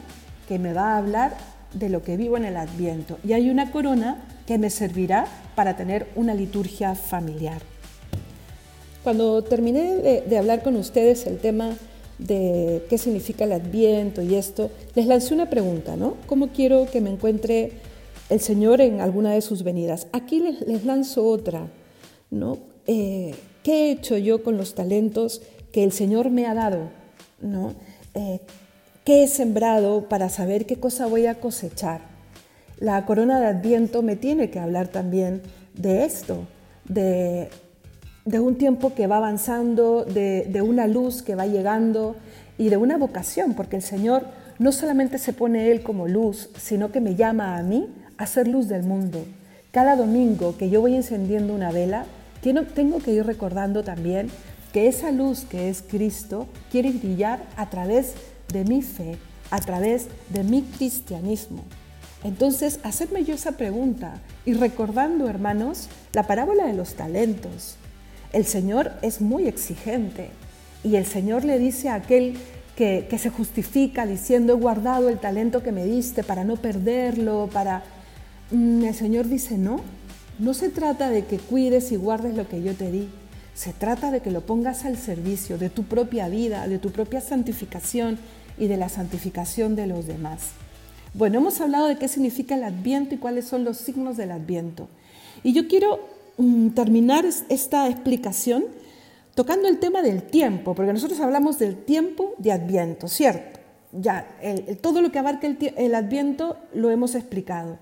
que 0.49 0.59
me 0.59 0.73
va 0.73 0.95
a 0.95 0.97
hablar 0.97 1.37
de 1.75 1.91
lo 1.91 2.03
que 2.03 2.17
vivo 2.17 2.39
en 2.39 2.47
el 2.47 2.57
Adviento 2.57 3.19
y 3.23 3.35
hay 3.35 3.51
una 3.51 3.71
corona 3.71 4.17
que 4.47 4.59
me 4.59 4.71
servirá 4.71 5.27
para 5.55 5.77
tener 5.77 6.09
una 6.17 6.35
liturgia 6.35 6.95
familiar. 6.95 7.63
Cuando 9.03 9.43
terminé 9.43 9.97
de, 9.97 10.39
hablar 10.39 10.63
con 10.63 10.77
ustedes 10.77 11.27
el 11.27 11.39
tema 11.39 11.77
de 12.19 12.85
qué 12.89 12.99
significa 12.99 13.45
el 13.45 13.53
adviento 13.53 14.23
y 14.23 14.37
esto, 14.37 14.71
les 14.95 15.07
lancé 15.07 15.35
una 15.35 15.51
pregunta, 15.51 15.97
¿no? 15.97 16.17
¿Cómo 16.27 16.49
quiero 16.49 16.87
que 16.91 17.01
me 17.01 17.11
encuentre 17.11 17.73
el 18.31 18.41
Señor 18.41 18.81
en 18.81 19.01
alguna 19.01 19.33
de 19.33 19.41
sus 19.41 19.65
venidas? 19.65 20.07
Aquí 20.13 20.41
les, 20.41 20.85
lanzo 20.85 21.27
otra, 21.27 21.67
¿no? 22.31 22.59
Eh, 22.87 23.35
¿Qué 23.65 23.89
he 23.89 23.91
hecho 23.93 24.17
yo 24.19 24.43
con 24.43 24.57
los 24.57 24.75
talentos 24.75 25.43
que 25.73 25.83
el 25.83 25.93
Señor 25.93 26.31
me 26.31 26.47
ha 26.47 26.55
dado? 26.55 27.03
¿no? 27.43 27.75
Eh, 28.15 28.41
¿Qué 29.05 29.25
he 29.25 29.29
sembrado 29.29 30.09
para 30.09 30.29
saber 30.29 30.65
qué 30.65 30.77
cosa 30.77 31.07
voy 31.07 31.27
a 31.27 31.41
cosechar? 31.41 32.12
La 32.83 33.07
corona 33.07 33.41
de 33.41 33.47
Adviento 33.47 34.03
me 34.03 34.17
tiene 34.17 34.51
que 34.51 34.59
hablar 34.59 34.89
también 34.89 35.43
de 35.75 36.05
esto, 36.05 36.47
de 36.85 37.49
de 38.25 38.39
un 38.39 38.57
tiempo 38.57 38.95
que 38.95 39.07
va 39.07 39.17
avanzando, 39.17 40.05
de, 40.05 40.63
una 40.63 40.87
luz 40.87 41.23
que 41.23 41.35
va 41.35 41.47
llegando 41.47 42.17
y 42.57 42.69
de 42.69 42.77
una 42.77 42.97
vocación, 42.97 43.55
porque 43.55 43.77
el 43.77 43.83
Señor 43.83 44.27
no 44.59 44.71
solamente 44.71 45.19
se 45.19 45.33
pone 45.33 45.71
Él 45.71 45.83
como 45.83 46.07
luz, 46.07 46.51
sino 46.57 46.93
que 46.93 47.01
me 47.01 47.17
llama 47.17 47.57
a 47.57 47.63
mí 47.63 47.89
a 48.19 48.27
ser 48.27 48.47
luz 48.47 48.69
del 48.69 48.85
mundo. 48.85 49.25
Cada 49.73 49.97
domingo 49.97 50.57
que 50.57 50.71
yo 50.71 50.81
voy 50.81 50.95
encendiendo 50.95 51.55
una 51.55 51.73
vela, 51.73 52.05
tengo 52.43 52.99
que 52.99 53.13
ir 53.13 53.27
recordando 53.27 53.83
también 53.83 54.29
que 54.73 54.87
esa 54.87 55.11
luz 55.11 55.45
que 55.45 55.69
es 55.69 55.83
Cristo 55.83 56.47
quiere 56.71 56.93
brillar 56.93 57.41
a 57.57 57.71
través 57.71 58.15
de 58.53 58.65
mi 58.65 58.83
fe, 58.83 59.17
a 59.51 59.59
través 59.59 60.09
de 60.29 60.45
mi 60.45 60.63
cristianismo. 60.63 61.65
Entonces, 62.25 62.79
hacerme 62.85 63.25
yo 63.25 63.35
esa 63.35 63.53
pregunta 63.53 64.15
y 64.45 64.55
recordando, 64.55 65.29
hermanos, 65.29 65.89
la 66.13 66.27
parábola 66.27 66.67
de 66.67 66.75
los 66.75 66.95
talentos, 66.95 67.77
el 68.33 68.47
Señor 68.47 68.93
es 69.03 69.21
muy 69.21 69.49
exigente 69.49 70.31
y 70.85 70.97
el 70.97 71.07
Señor 71.07 71.45
le 71.45 71.59
dice 71.59 71.89
a 71.89 71.95
aquel 71.95 72.37
que, 72.77 73.07
se 73.19 73.31
justifica 73.31 74.07
diciendo, 74.07 74.55
he 74.55 74.57
guardado 74.57 75.09
el 75.09 75.19
talento 75.19 75.63
que 75.63 75.73
me 75.73 75.85
diste 75.85 76.25
para 76.25 76.45
no 76.45 76.57
perderlo, 76.57 77.49
para... 77.53 77.85
Mm, 78.51 78.85
el 78.85 78.95
Señor 78.95 79.29
dice, 79.29 79.59
no, 79.59 79.81
no 80.39 80.55
se 80.55 80.69
trata 80.69 81.11
de 81.11 81.25
que 81.25 81.39
cuides 81.39 81.93
y 81.93 81.97
guardes 81.97 82.37
lo 82.37 82.49
que 82.49 82.63
yo 82.63 82.75
te 82.75 82.91
di, 82.91 83.09
se 83.55 83.73
trata 83.73 84.11
de 84.11 84.21
que 84.21 84.31
lo 84.31 84.41
pongas 84.41 84.85
al 84.85 84.97
servicio 84.97 85.59
de 85.59 85.71
tu 85.71 85.85
propia 85.85 86.29
vida, 86.29 86.67
de 86.67 86.79
tu 86.79 86.91
propia 86.91 87.21
santificación 87.21 88.19
y 88.59 88.67
de 88.67 88.77
la 88.77 88.89
santificación 88.89 89.77
de 89.77 89.87
los 89.87 90.07
demás. 90.07 90.53
Bueno, 91.15 91.39
hemos 91.39 91.61
hablado 91.61 91.89
de 91.89 91.99
qué 91.99 92.09
significa 92.09 92.55
el 92.55 92.65
adviento 92.65 93.15
y 93.15 93.19
cuáles 93.19 93.47
son 93.47 93.65
los 93.65 93.77
signos 93.77 94.17
del 94.17 94.31
adviento. 94.31 94.89
Y 95.43 95.53
yo 95.53 95.69
quiero 95.69 96.01
Mm, 96.39 96.71
terminar 96.71 97.27
esta 97.51 97.89
explicación 97.89 98.65
tocando 99.35 99.69
el 99.69 99.79
tema 99.79 100.01
del 100.03 100.23
tiempo, 100.23 100.75
porque 100.75 100.93
nosotros 100.93 101.21
hablamos 101.21 101.59
del 101.59 101.77
tiempo 101.77 102.35
de 102.39 102.53
Adviento, 102.53 103.07
¿cierto? 103.07 103.61
Ya, 103.93 104.27
todo 104.81 105.03
lo 105.03 105.13
que 105.13 105.19
abarca 105.19 105.47
el, 105.47 105.59
el 105.77 105.95
Adviento 105.95 106.57
lo 106.73 106.91
hemos 106.91 107.15
explicado. 107.15 107.79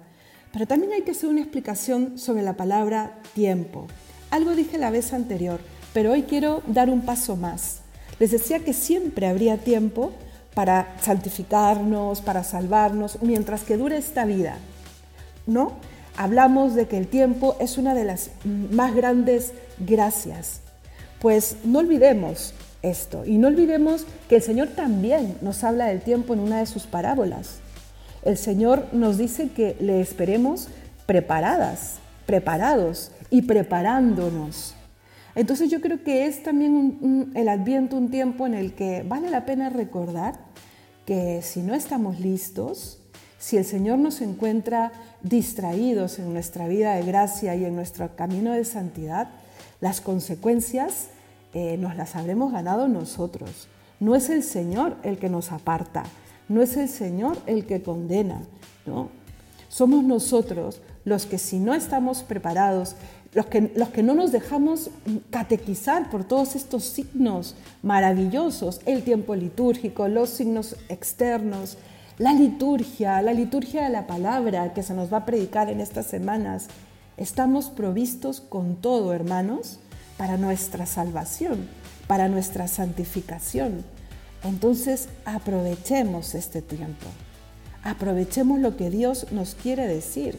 Pero 0.53 0.67
también 0.67 0.93
hay 0.93 1.03
que 1.03 1.13
hacer 1.13 1.31
una 1.31 1.41
explicación 1.41 2.19
sobre 2.19 2.43
la 2.43 2.57
palabra 2.57 3.21
tiempo. 3.35 3.87
Algo 4.31 4.57
dije 4.57 4.79
la 4.79 4.91
vez 4.91 5.13
anterior, 5.13 5.61
pero 5.93 6.13
hoy 6.13 6.25
quiero 6.25 6.63
dar 6.67 6.91
un 6.91 7.03
paso 7.03 7.37
más. 7.37 7.83
Les 8.19 8.33
decía 8.33 8.59
que 8.59 8.73
siempre 8.73 9.29
habría 9.29 9.59
tiempo 9.59 10.11
para 10.55 10.95
santificarnos, 11.01 12.21
para 12.21 12.45
salvarnos, 12.45 13.19
mientras 13.23 13.63
que 13.63 13.77
dure 13.77 13.97
esta 13.97 14.25
vida, 14.25 14.57
¿no? 15.47 15.73
hablamos 16.21 16.75
de 16.75 16.87
que 16.87 16.99
el 16.99 17.07
tiempo 17.07 17.57
es 17.61 17.79
una 17.79 17.95
de 17.95 18.05
las 18.05 18.31
más 18.45 18.95
grandes 18.95 19.53
gracias. 19.79 20.61
Pues 21.19 21.57
no 21.65 21.79
olvidemos 21.79 22.53
esto 22.83 23.25
y 23.25 23.39
no 23.39 23.49
olvidemos 23.49 24.05
que 24.29 24.37
el 24.37 24.43
Señor 24.43 24.69
también 24.69 25.39
nos 25.41 25.65
habla 25.65 25.87
del 25.87 26.03
tiempo 26.03 26.35
en 26.35 26.41
una 26.41 26.59
de 26.59 26.67
sus 26.67 26.85
parábolas. 26.85 27.61
El 28.23 28.37
Señor 28.37 28.87
nos 28.93 29.17
dice 29.17 29.49
que 29.49 29.77
le 29.81 30.03
esperemos 30.03 30.69
preparadas, 31.07 31.97
preparados 32.27 33.13
y 33.31 33.43
preparándonos. 33.43 34.75
Entonces 35.41 35.71
yo 35.71 35.81
creo 35.81 36.05
que 36.05 36.27
es 36.27 36.43
también 36.43 37.33
el 37.35 37.49
adviento 37.49 37.97
un 37.97 38.11
tiempo 38.11 38.47
en 38.47 38.53
el 38.53 38.75
que 38.75 39.03
vale 39.09 39.31
la 39.31 39.47
pena 39.47 39.71
recordar 39.71 40.39
que 41.07 41.41
si 41.41 41.63
no 41.63 41.73
estamos 41.75 42.21
listos, 42.21 42.99
si 43.39 43.57
el 43.57 43.65
Señor 43.65 43.99
nos 43.99 44.21
encuentra 44.21 44.93
distraídos 45.23 46.19
en 46.19 46.35
nuestra 46.35 46.69
vida 46.69 46.95
de 46.95 47.07
gracia 47.07 47.57
y 47.57 47.65
en 47.65 47.75
nuestro 47.75 48.15
camino 48.17 48.53
de 48.53 48.67
santidad, 48.67 49.31
las 49.81 50.03
consecuencias 50.03 51.09
eh, 51.55 51.79
nos 51.79 51.97
las 51.97 52.17
habremos 52.17 52.53
ganado 52.53 52.87
nosotros. 52.87 53.67
No 53.99 54.15
es 54.17 54.29
el 54.29 54.43
Señor 54.43 54.99
el 55.05 55.17
que 55.17 55.31
nos 55.31 55.53
aparta, 55.53 56.03
no 56.51 56.61
es 56.61 56.77
el 56.77 56.91
Señor 56.91 57.39
el 57.47 57.65
que 57.65 57.81
condena, 57.83 58.43
¿no? 58.85 59.09
Somos 59.71 60.05
nosotros 60.05 60.83
los 61.05 61.25
que 61.25 61.39
si 61.39 61.61
no 61.61 61.75
estamos 61.75 62.25
preparados, 62.25 62.97
los 63.33 63.47
que, 63.47 63.73
los 63.77 63.91
que 63.91 64.03
no 64.03 64.15
nos 64.15 64.33
dejamos 64.33 64.91
catequizar 65.31 66.11
por 66.11 66.25
todos 66.25 66.57
estos 66.57 66.85
signos 66.85 67.55
maravillosos, 67.83 68.81
el 68.87 69.03
tiempo 69.05 69.37
litúrgico, 69.37 70.09
los 70.09 70.31
signos 70.31 70.77
externos, 70.89 71.79
la 72.19 72.33
liturgia, 72.33 73.23
la 73.23 73.33
liturgia 73.33 73.85
de 73.85 73.91
la 73.91 74.07
palabra 74.07 74.75
que 74.75 74.83
se 74.83 74.95
nos 74.95 75.13
va 75.13 75.19
a 75.19 75.25
predicar 75.27 75.71
en 75.71 75.81
estas 75.81 76.07
semanas. 76.07 76.67
Estamos 77.17 77.67
provistos 77.71 78.41
con 78.41 78.77
todo, 78.77 79.13
hermanos, 79.13 79.79
para 80.19 80.37
nuestra 80.37 80.85
salvación, 80.85 81.69
para 82.09 82.29
nuestra 82.29 82.67
santificación. 82.67 83.85
Entonces 84.43 85.09
aprovechemos 85.25 86.35
este 86.35 86.63
tiempo, 86.63 87.07
aprovechemos 87.85 88.59
lo 88.59 88.77
que 88.77 88.91
Dios 88.91 89.29
nos 89.33 89.55
quiere 89.55 89.87
decir 89.87 90.39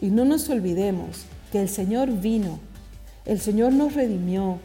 y 0.00 0.08
no 0.08 0.24
nos 0.24 0.48
olvidemos 0.48 1.26
que 1.52 1.60
el 1.60 1.68
Señor 1.68 2.10
vino, 2.20 2.58
el 3.24 3.40
Señor 3.40 3.72
nos 3.72 3.94
redimió, 3.94 4.58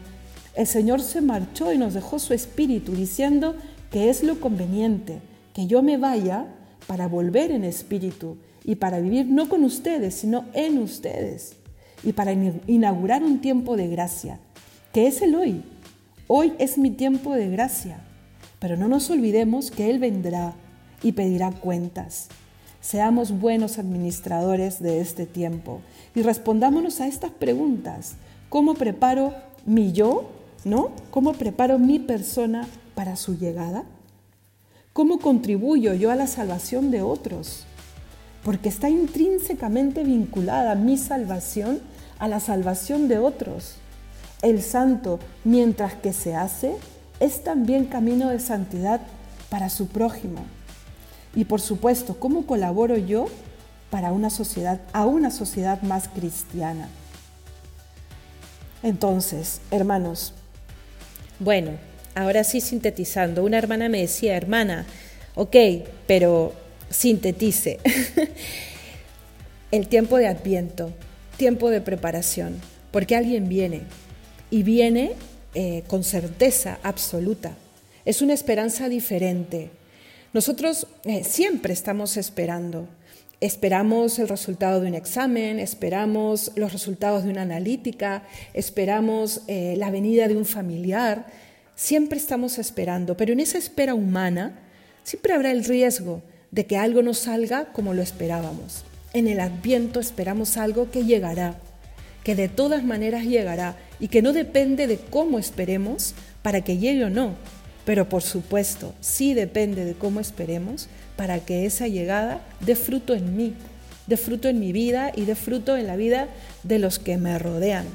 el 0.54 0.66
Señor 0.66 1.00
se 1.00 1.20
marchó 1.20 1.72
y 1.72 1.78
nos 1.78 1.94
dejó 1.94 2.18
su 2.18 2.34
espíritu 2.34 2.92
diciendo 2.92 3.56
que 3.90 4.10
es 4.10 4.22
lo 4.22 4.40
conveniente 4.40 5.20
que 5.54 5.66
yo 5.66 5.82
me 5.82 5.96
vaya 5.96 6.46
para 6.86 7.08
volver 7.08 7.50
en 7.50 7.64
espíritu 7.64 8.38
y 8.64 8.76
para 8.76 9.00
vivir 9.00 9.26
no 9.26 9.48
con 9.48 9.64
ustedes, 9.64 10.14
sino 10.14 10.46
en 10.52 10.78
ustedes, 10.78 11.54
y 12.04 12.12
para 12.12 12.32
inaugurar 12.32 13.22
un 13.22 13.40
tiempo 13.40 13.76
de 13.76 13.88
gracia, 13.88 14.38
que 14.92 15.06
es 15.06 15.22
el 15.22 15.34
hoy. 15.34 15.62
Hoy 16.26 16.54
es 16.58 16.78
mi 16.78 16.90
tiempo 16.90 17.34
de 17.34 17.48
gracia, 17.48 18.00
Pero 18.58 18.76
no 18.76 18.86
nos 18.86 19.10
olvidemos 19.10 19.72
que 19.72 19.90
Él 19.90 19.98
vendrá 19.98 20.54
y 21.02 21.12
pedirá 21.12 21.50
cuentas. 21.50 22.28
Seamos 22.82 23.30
buenos 23.30 23.78
administradores 23.78 24.82
de 24.82 25.00
este 25.00 25.24
tiempo 25.24 25.80
y 26.16 26.22
respondámonos 26.22 27.00
a 27.00 27.06
estas 27.06 27.30
preguntas. 27.30 28.14
¿Cómo 28.48 28.74
preparo 28.74 29.34
mi 29.64 29.92
yo? 29.92 30.28
¿No? 30.64 30.90
¿Cómo 31.12 31.32
preparo 31.32 31.78
mi 31.78 32.00
persona 32.00 32.66
para 32.96 33.14
su 33.14 33.38
llegada? 33.38 33.84
¿Cómo 34.92 35.20
contribuyo 35.20 35.94
yo 35.94 36.10
a 36.10 36.16
la 36.16 36.26
salvación 36.26 36.90
de 36.90 37.02
otros? 37.02 37.66
Porque 38.42 38.68
está 38.68 38.90
intrínsecamente 38.90 40.02
vinculada 40.02 40.74
mi 40.74 40.98
salvación 40.98 41.80
a 42.18 42.26
la 42.26 42.40
salvación 42.40 43.06
de 43.06 43.18
otros. 43.18 43.76
El 44.42 44.60
santo, 44.60 45.20
mientras 45.44 45.94
que 45.94 46.12
se 46.12 46.34
hace, 46.34 46.74
es 47.20 47.44
también 47.44 47.84
camino 47.84 48.28
de 48.30 48.40
santidad 48.40 49.00
para 49.50 49.70
su 49.70 49.86
prójimo. 49.86 50.40
Y 51.34 51.44
por 51.44 51.60
supuesto, 51.60 52.18
¿cómo 52.18 52.46
colaboro 52.46 52.96
yo 52.96 53.26
para 53.90 54.12
una 54.12 54.30
sociedad, 54.30 54.80
a 54.92 55.06
una 55.06 55.30
sociedad 55.30 55.80
más 55.82 56.08
cristiana? 56.08 56.88
Entonces, 58.82 59.60
hermanos, 59.70 60.34
bueno, 61.38 61.72
ahora 62.14 62.44
sí 62.44 62.60
sintetizando, 62.60 63.44
una 63.44 63.58
hermana 63.58 63.88
me 63.88 64.00
decía, 64.00 64.36
hermana, 64.36 64.86
ok, 65.34 65.56
pero 66.06 66.52
sintetice. 66.90 67.78
El 69.70 69.88
tiempo 69.88 70.18
de 70.18 70.28
adviento, 70.28 70.92
tiempo 71.36 71.70
de 71.70 71.80
preparación, 71.80 72.60
porque 72.90 73.16
alguien 73.16 73.48
viene 73.48 73.82
y 74.50 74.62
viene 74.64 75.12
eh, 75.54 75.82
con 75.86 76.04
certeza 76.04 76.78
absoluta. 76.82 77.52
Es 78.04 78.20
una 78.20 78.34
esperanza 78.34 78.88
diferente. 78.88 79.70
Nosotros 80.32 80.86
eh, 81.04 81.24
siempre 81.24 81.74
estamos 81.74 82.16
esperando. 82.16 82.88
Esperamos 83.40 84.18
el 84.18 84.28
resultado 84.28 84.80
de 84.80 84.88
un 84.88 84.94
examen, 84.94 85.58
esperamos 85.58 86.52
los 86.56 86.72
resultados 86.72 87.24
de 87.24 87.30
una 87.30 87.42
analítica, 87.42 88.22
esperamos 88.54 89.42
eh, 89.46 89.74
la 89.76 89.90
venida 89.90 90.28
de 90.28 90.36
un 90.36 90.46
familiar. 90.46 91.26
Siempre 91.74 92.18
estamos 92.18 92.58
esperando, 92.58 93.16
pero 93.16 93.32
en 93.32 93.40
esa 93.40 93.58
espera 93.58 93.94
humana 93.94 94.58
siempre 95.02 95.34
habrá 95.34 95.50
el 95.50 95.64
riesgo 95.64 96.22
de 96.50 96.64
que 96.64 96.78
algo 96.78 97.02
no 97.02 97.12
salga 97.12 97.72
como 97.72 97.92
lo 97.92 98.00
esperábamos. 98.00 98.84
En 99.12 99.28
el 99.28 99.40
adviento 99.40 100.00
esperamos 100.00 100.56
algo 100.56 100.90
que 100.90 101.04
llegará, 101.04 101.56
que 102.24 102.34
de 102.34 102.48
todas 102.48 102.84
maneras 102.84 103.24
llegará 103.24 103.76
y 104.00 104.08
que 104.08 104.22
no 104.22 104.32
depende 104.32 104.86
de 104.86 104.96
cómo 104.96 105.38
esperemos 105.38 106.14
para 106.40 106.62
que 106.62 106.78
llegue 106.78 107.04
o 107.04 107.10
no, 107.10 107.34
pero 107.84 108.08
por 108.08 108.22
supuesto 108.22 108.94
sí 109.00 109.34
depende 109.34 109.84
de 109.84 109.94
cómo 109.94 110.20
esperemos 110.20 110.88
para 111.16 111.40
que 111.40 111.66
esa 111.66 111.88
llegada 111.88 112.40
dé 112.60 112.76
fruto 112.76 113.14
en 113.14 113.36
mí, 113.36 113.54
dé 114.06 114.16
fruto 114.16 114.48
en 114.48 114.58
mi 114.60 114.72
vida 114.72 115.12
y 115.14 115.24
dé 115.24 115.34
fruto 115.34 115.76
en 115.76 115.86
la 115.86 115.96
vida 115.96 116.28
de 116.62 116.78
los 116.78 116.98
que 116.98 117.16
me 117.16 117.38
rodean. 117.38 117.86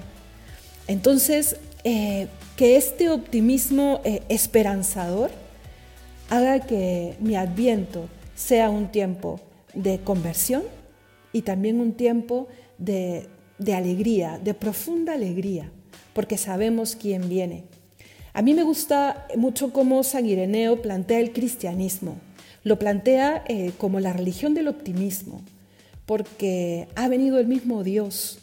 Entonces, 0.88 1.58
eh, 1.84 2.28
que 2.56 2.78
este 2.78 3.10
optimismo 3.10 4.02
eh, 4.04 4.23
esperanzador 4.30 5.32
haga 6.30 6.60
que 6.60 7.15
mi 7.19 7.36
adviento 7.36 8.10
sea 8.36 8.69
un 8.69 8.91
tiempo 8.91 9.39
de 9.73 10.00
conversión 10.00 10.63
y 11.34 11.41
también 11.43 11.80
un 11.80 11.93
tiempo 11.93 12.47
de, 12.78 13.28
alegría, 13.73 14.39
de 14.43 14.54
profunda 14.54 15.13
alegría, 15.13 15.71
porque 16.13 16.38
sabemos 16.38 16.95
quién 16.95 17.30
viene. 17.30 17.63
A 18.38 18.43
mí 18.43 18.54
me 18.54 18.62
gusta 18.62 19.26
mucho 19.36 19.73
cómo 19.73 20.04
San 20.04 20.28
Ireneo 20.28 20.84
plantea 20.84 21.19
el 21.21 21.34
cristianismo. 21.34 22.17
Lo 22.63 22.78
plantea 22.78 23.43
eh, 23.47 23.71
como 23.80 24.00
la 24.00 24.13
religión 24.13 24.54
del 24.54 24.67
optimismo, 24.67 25.41
porque 26.06 26.88
ha 26.93 27.08
venido 27.08 27.39
el 27.39 27.47
mismo 27.47 27.84
Dios, 27.84 28.38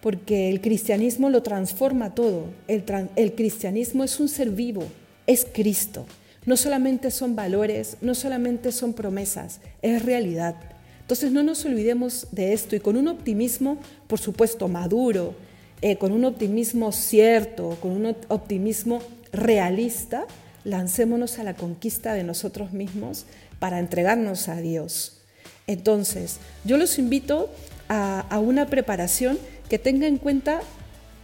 porque 0.00 0.50
el 0.50 0.60
cristianismo 0.60 1.30
lo 1.30 1.42
transforma 1.42 2.14
todo. 2.14 2.44
el 2.68 3.34
cristianismo 3.34 4.04
es 4.04 4.20
un 4.20 4.28
ser 4.28 4.50
vivo, 4.50 4.84
es 5.26 5.44
Cristo. 5.52 6.06
No 6.46 6.56
solamente 6.56 7.10
son 7.10 7.34
valores, 7.34 7.96
no 8.00 8.14
solamente 8.14 8.70
son 8.70 8.92
promesas, 8.92 9.60
es 9.82 10.04
realidad. 10.04 10.54
Entonces 11.00 11.32
no 11.32 11.42
nos 11.42 11.64
olvidemos 11.64 12.28
de 12.30 12.52
esto 12.52 12.76
y 12.76 12.80
con 12.80 12.96
un 12.96 13.08
optimismo, 13.08 13.78
por 14.06 14.20
supuesto, 14.20 14.68
maduro, 14.68 15.34
eh, 15.80 15.96
con 15.96 16.12
un 16.12 16.24
optimismo 16.24 16.92
cierto, 16.92 17.76
con 17.80 17.92
un 17.92 18.16
optimismo 18.28 19.00
realista, 19.32 20.26
lancémonos 20.64 21.38
a 21.38 21.44
la 21.44 21.54
conquista 21.54 22.14
de 22.14 22.24
nosotros 22.24 22.72
mismos 22.72 23.26
para 23.58 23.78
entregarnos 23.78 24.48
a 24.48 24.56
Dios. 24.56 25.18
Entonces, 25.66 26.38
yo 26.64 26.78
los 26.78 26.98
invito 26.98 27.50
a, 27.88 28.38
una 28.40 28.66
preparación 28.66 29.38
que 29.68 29.78
tenga 29.78 30.06
en 30.06 30.18
cuenta 30.18 30.60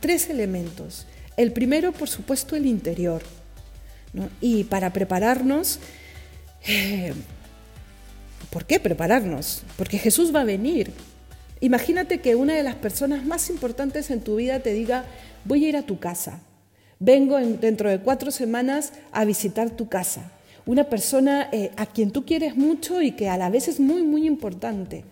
tres 0.00 0.30
elementos. 0.30 1.06
El 1.36 1.52
primero, 1.52 1.92
por 1.92 2.08
supuesto, 2.08 2.54
el 2.54 2.66
interior. 2.66 3.22
Y 4.40 4.64
para 4.64 4.92
prepararnos, 4.92 5.80
eh, 6.66 7.12
¿por 8.50 8.64
qué 8.66 8.78
prepararnos? 8.78 9.62
Porque 9.76 9.98
Jesús 9.98 10.34
va 10.34 10.42
a 10.42 10.44
venir. 10.44 10.92
Imagínate 11.64 12.20
que 12.20 12.34
una 12.34 12.52
de 12.52 12.62
las 12.62 12.74
personas 12.74 13.24
más 13.24 13.48
importantes 13.48 14.10
en 14.10 14.20
tu 14.20 14.36
vida 14.36 14.60
te 14.60 14.74
diga, 14.74 15.06
voy 15.46 15.64
a 15.64 15.68
ir 15.70 15.76
a 15.78 15.86
tu 15.86 15.98
casa, 15.98 16.40
vengo 17.00 17.38
dentro 17.38 17.88
de 17.88 18.00
cuatro 18.00 18.30
semanas 18.30 18.92
a 19.12 19.24
visitar 19.24 19.70
tu 19.70 19.88
casa. 19.88 20.30
Una 20.66 20.84
persona 20.84 21.48
eh, 21.52 21.70
a 21.78 21.86
quien 21.86 22.10
tú 22.10 22.26
quieres 22.26 22.54
mucho 22.54 23.00
y 23.00 23.12
que 23.12 23.30
a 23.30 23.38
la 23.38 23.48
vez 23.48 23.68
es 23.68 23.80
muy, 23.80 24.02
muy 24.02 24.26
importante. 24.26 25.04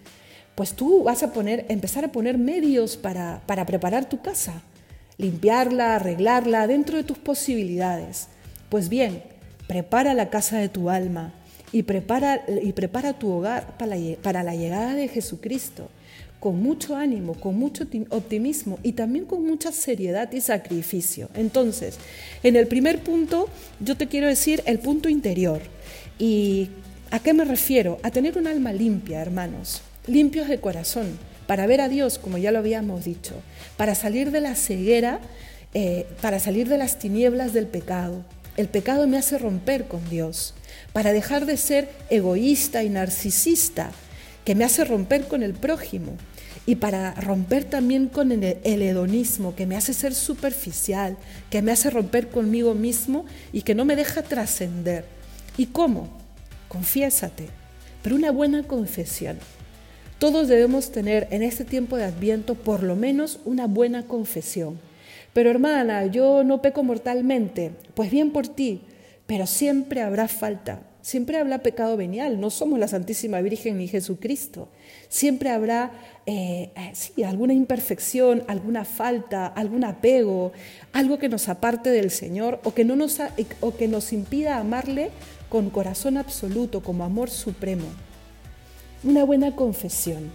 Pues 0.54 0.74
tú 0.74 1.04
vas 1.04 1.22
a 1.22 1.32
poner, 1.32 1.64
empezar 1.70 2.04
a 2.04 2.12
poner 2.12 2.36
medios 2.36 2.98
para, 2.98 3.40
para 3.46 3.64
preparar 3.64 4.06
tu 4.06 4.20
casa, 4.20 4.60
limpiarla, 5.16 5.96
arreglarla 5.96 6.66
dentro 6.66 6.98
de 6.98 7.04
tus 7.04 7.16
posibilidades. 7.16 8.28
Pues 8.68 8.90
bien, 8.90 9.22
prepara 9.68 10.12
la 10.12 10.28
casa 10.28 10.58
de 10.58 10.68
tu 10.68 10.90
alma 10.90 11.32
y 11.72 11.84
prepara, 11.84 12.44
tu 13.18 13.32
hogar 13.32 13.78
para 13.78 14.42
la 14.42 14.54
llegada 14.54 14.92
de 14.92 15.08
Jesucristo 15.08 15.88
con 16.42 16.60
mucho 16.60 16.96
ánimo, 16.96 17.34
con 17.34 17.56
mucho 17.56 17.84
optimismo 18.08 18.80
y 18.82 18.94
también 18.94 19.26
con 19.26 19.46
mucha 19.46 19.70
seriedad 19.70 20.32
y 20.32 20.40
sacrificio. 20.40 21.28
Entonces, 21.36 21.98
en 22.42 22.56
el 22.56 22.66
primer 22.66 22.98
punto, 22.98 23.48
yo 23.78 23.96
te 23.96 24.08
quiero 24.08 24.26
decir 24.26 24.60
el 24.66 24.80
punto 24.80 25.08
interior. 25.08 25.62
¿Y 26.18 26.68
a 27.12 27.20
qué 27.20 27.32
me 27.32 27.44
refiero? 27.44 28.00
A 28.02 28.10
tener 28.10 28.36
un 28.36 28.48
alma 28.48 28.72
limpia, 28.72 29.22
hermanos, 29.22 29.82
limpios 30.08 30.48
de 30.48 30.58
corazón, 30.58 31.16
para 31.46 31.68
ver 31.68 31.80
a 31.80 31.88
Dios, 31.88 32.18
como 32.18 32.38
ya 32.38 32.50
lo 32.50 32.58
habíamos 32.58 33.04
dicho, 33.04 33.34
para 33.76 33.94
salir 33.94 34.32
de 34.32 34.40
la 34.40 34.56
ceguera, 34.56 35.20
eh, 35.74 36.08
para 36.22 36.40
salir 36.40 36.68
de 36.68 36.76
las 36.76 36.98
tinieblas 36.98 37.52
del 37.52 37.68
pecado, 37.68 38.24
el 38.56 38.66
pecado 38.66 39.06
me 39.06 39.16
hace 39.16 39.38
romper 39.38 39.84
con 39.84 40.10
Dios, 40.10 40.54
para 40.92 41.12
dejar 41.12 41.46
de 41.46 41.56
ser 41.56 41.88
egoísta 42.10 42.82
y 42.82 42.88
narcisista, 42.88 43.92
que 44.44 44.56
me 44.56 44.64
hace 44.64 44.84
romper 44.84 45.28
con 45.28 45.44
el 45.44 45.54
prójimo, 45.54 46.16
y 46.66 46.76
para 46.76 47.14
romper 47.14 47.64
también 47.64 48.08
con 48.08 48.30
el, 48.32 48.42
hedonismo, 48.64 49.54
que 49.54 49.66
me 49.66 49.76
hace 49.76 49.94
ser 49.94 50.14
superficial, 50.14 51.16
que 51.50 51.62
me 51.62 51.72
hace 51.72 51.90
romper 51.90 52.28
conmigo 52.28 52.74
mismo 52.74 53.24
y 53.52 53.62
que 53.62 53.74
no 53.74 53.84
me 53.84 53.96
deja 53.96 54.22
trascender. 54.22 55.04
¿Y 55.56 55.66
cómo? 55.66 56.08
Confiésate, 56.68 57.48
pero 58.02 58.16
una 58.16 58.30
buena 58.30 58.62
confesión. 58.62 59.38
Todos 60.18 60.46
debemos 60.46 60.92
tener 60.92 61.26
en 61.30 61.42
este 61.42 61.64
tiempo 61.64 61.96
de 61.96 62.04
adviento 62.04 62.54
por 62.54 62.82
lo 62.82 62.94
menos 62.94 63.40
una 63.44 63.66
buena 63.66 64.04
confesión 64.04 64.78
pero 65.32 65.50
hermana, 65.50 66.06
yo 66.06 66.44
no 66.44 66.60
peco 66.60 66.82
mortalmente. 66.82 67.72
Pues 67.94 68.10
bien 68.10 68.30
por 68.30 68.48
ti, 68.48 68.82
pero 69.26 69.46
siempre 69.46 70.02
habrá 70.02 70.28
falta, 70.28 70.82
siempre 71.02 71.36
habrá 71.36 71.58
pecado 71.58 71.96
venial. 71.96 72.40
No 72.40 72.48
somos 72.48 72.78
la 72.78 72.88
Santísima 72.88 73.40
Virgen 73.42 73.76
ni 73.76 73.88
Jesucristo. 73.88 74.68
Siempre 75.08 75.50
habrá 75.50 75.90
eh, 76.24 76.70
sí, 76.94 77.22
alguna 77.22 77.52
imperfección, 77.52 78.44
alguna 78.48 78.84
falta, 78.84 79.46
algún 79.46 79.84
apego, 79.84 80.52
algo 80.92 81.18
que 81.18 81.28
nos 81.28 81.48
aparte 81.48 81.90
del 81.90 82.10
Señor 82.10 82.60
o 82.64 82.72
que, 82.72 82.84
no 82.84 82.96
nos, 82.96 83.18
o 83.60 83.76
que 83.76 83.88
nos 83.88 84.12
impida 84.12 84.56
amarle 84.56 85.10
con 85.50 85.68
corazón 85.68 86.16
absoluto, 86.16 86.82
como 86.82 87.04
amor 87.04 87.28
supremo. 87.28 87.84
Una 89.04 89.24
buena 89.24 89.54
confesión. 89.54 90.30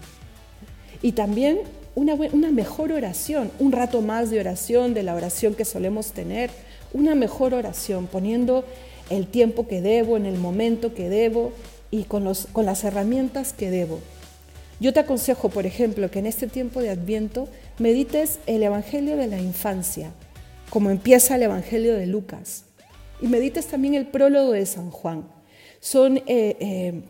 Y 1.01 1.13
también 1.13 1.61
una, 1.97 2.51
mejor 2.51 2.91
oración, 2.91 3.51
un 3.57 3.71
rato 3.71 4.01
más 4.01 4.29
de 4.29 4.39
oración, 4.39 4.93
de 4.93 5.01
la 5.01 5.15
oración 5.15 5.55
que 5.55 5.65
solemos 5.65 6.11
tener, 6.11 6.51
una 6.93 7.15
mejor 7.15 7.55
oración, 7.55 8.05
poniendo 8.05 8.63
el 9.09 9.27
tiempo 9.27 9.67
que 9.67 9.81
debo, 9.81 10.17
en 10.17 10.25
el 10.25 10.37
momento 10.37 10.93
que 10.93 11.09
debo 11.09 11.51
y 11.91 12.03
con, 12.03 12.23
los, 12.23 12.47
con 12.47 12.65
las 12.65 12.83
herramientas 12.83 13.53
que 13.53 13.69
debo. 13.69 13.99
Yo 14.79 14.93
te 14.93 14.99
aconsejo, 14.99 15.49
por 15.49 15.65
ejemplo, 15.65 16.11
que 16.11 16.19
en 16.19 16.27
este 16.27 16.47
tiempo 16.47 16.81
de 16.81 16.91
Adviento 16.91 17.47
medites 17.79 18.39
el 18.45 18.61
Evangelio 18.61 19.17
de 19.17 19.27
la 19.27 19.39
infancia, 19.39 20.11
como 20.69 20.91
empieza 20.91 21.35
el 21.35 21.43
Evangelio 21.43 21.95
de 21.95 22.05
Lucas. 22.05 22.63
y 23.19 23.27
medites 23.27 23.65
también 23.65 23.95
el 23.95 24.05
prólogo 24.05 24.51
de 24.51 24.65
San 24.67 24.91
Juan. 24.91 25.23
Son 25.79 26.17
eh, 26.17 26.23
eh, 26.27 27.01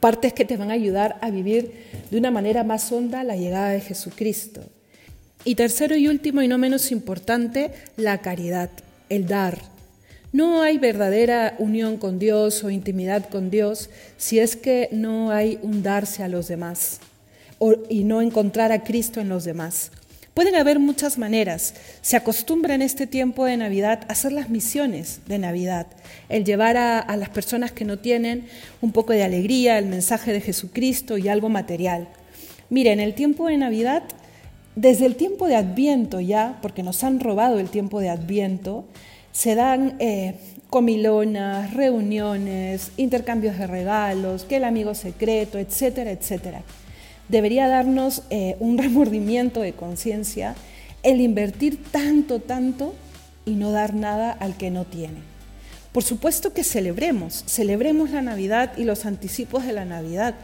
partes 0.00 0.32
que 0.32 0.44
te 0.44 0.56
van 0.56 0.70
a 0.70 0.74
ayudar 0.74 1.18
a 1.20 1.30
vivir 1.30 1.72
de 2.10 2.18
una 2.18 2.32
manera 2.32 2.64
más 2.64 2.90
honda 2.90 3.22
la 3.22 3.36
llegada 3.36 3.70
de 3.70 3.80
Jesucristo. 3.80 4.62
Y 5.44 5.54
tercero 5.54 5.94
y 5.94 6.08
último 6.08 6.42
y 6.42 6.48
no 6.48 6.58
menos 6.58 6.90
importante, 6.90 7.70
la 7.96 8.18
caridad, 8.18 8.70
el 9.08 9.28
dar. 9.28 9.75
No 10.32 10.62
hay 10.62 10.78
verdadera 10.78 11.54
unión 11.58 11.96
con 11.96 12.18
Dios 12.18 12.64
o 12.64 12.70
intimidad 12.70 13.28
con 13.28 13.50
Dios 13.50 13.90
si 14.16 14.38
es 14.38 14.56
que 14.56 14.88
no 14.92 15.30
hay 15.30 15.58
un 15.62 15.82
darse 15.82 16.22
a 16.22 16.28
los 16.28 16.48
demás 16.48 17.00
y 17.88 18.04
no 18.04 18.20
encontrar 18.20 18.72
a 18.72 18.82
Cristo 18.82 19.20
en 19.20 19.28
los 19.28 19.44
demás. 19.44 19.90
Pueden 20.36 20.56
haber 20.56 20.78
muchas 20.78 21.16
maneras. 21.16 21.72
Se 22.02 22.14
acostumbra 22.14 22.74
en 22.74 22.82
este 22.82 23.06
tiempo 23.06 23.46
de 23.46 23.56
Navidad 23.56 24.00
hacer 24.08 24.32
las 24.32 24.50
misiones 24.50 25.20
de 25.26 25.38
Navidad, 25.38 25.86
el 26.28 26.44
llevar 26.44 26.76
a, 26.76 27.16
las 27.16 27.30
personas 27.30 27.72
que 27.72 27.86
no 27.86 27.98
tienen 27.98 28.46
un 28.82 28.92
poco 28.92 29.14
de 29.14 29.24
alegría, 29.24 29.78
el 29.78 29.86
mensaje 29.86 30.34
de 30.34 30.42
Jesucristo 30.42 31.16
y 31.16 31.28
algo 31.28 31.48
material. 31.48 32.08
Miren, 32.68 33.00
el 33.00 33.14
tiempo 33.14 33.46
de 33.46 33.56
Navidad, 33.56 34.02
desde 34.74 35.06
el 35.06 35.16
tiempo 35.16 35.46
de 35.46 35.56
Adviento 35.56 36.20
ya, 36.20 36.58
porque 36.60 36.82
nos 36.82 37.02
han 37.02 37.18
robado 37.18 37.58
el 37.58 37.70
tiempo 37.70 38.00
de 38.00 38.10
Adviento, 38.10 38.84
se 39.36 39.54
dan 39.54 39.96
eh, 39.98 40.36
comilonas, 40.70 41.74
reuniones, 41.74 42.90
intercambios 42.96 43.58
de 43.58 43.66
regalos, 43.66 44.44
que 44.44 44.56
el 44.56 44.64
amigo 44.64 44.94
secreto, 44.94 45.58
etcétera, 45.58 46.10
etcétera 46.10 46.62
debería 47.28 47.68
darnos 47.68 48.22
eh, 48.30 48.56
un 48.60 48.78
remordimiento 48.78 49.60
de 49.60 49.74
conciencia 49.74 50.54
el 51.02 51.20
invertir 51.20 51.82
tanto, 51.90 52.40
tanto 52.40 52.94
y 53.44 53.52
no 53.52 53.72
dar 53.72 53.94
nada 53.94 54.32
al 54.32 54.56
que 54.56 54.70
no 54.70 54.86
tiene. 54.86 55.18
Por 55.92 56.02
supuesto 56.02 56.54
que 56.54 56.64
celebremos, 56.64 57.44
celebremos 57.46 58.10
la 58.10 58.22
Navidad 58.22 58.72
y 58.78 58.84
los 58.84 59.04
anticipos 59.04 59.66
de 59.66 59.74
la 59.74 59.84
Navidad. 59.84 60.34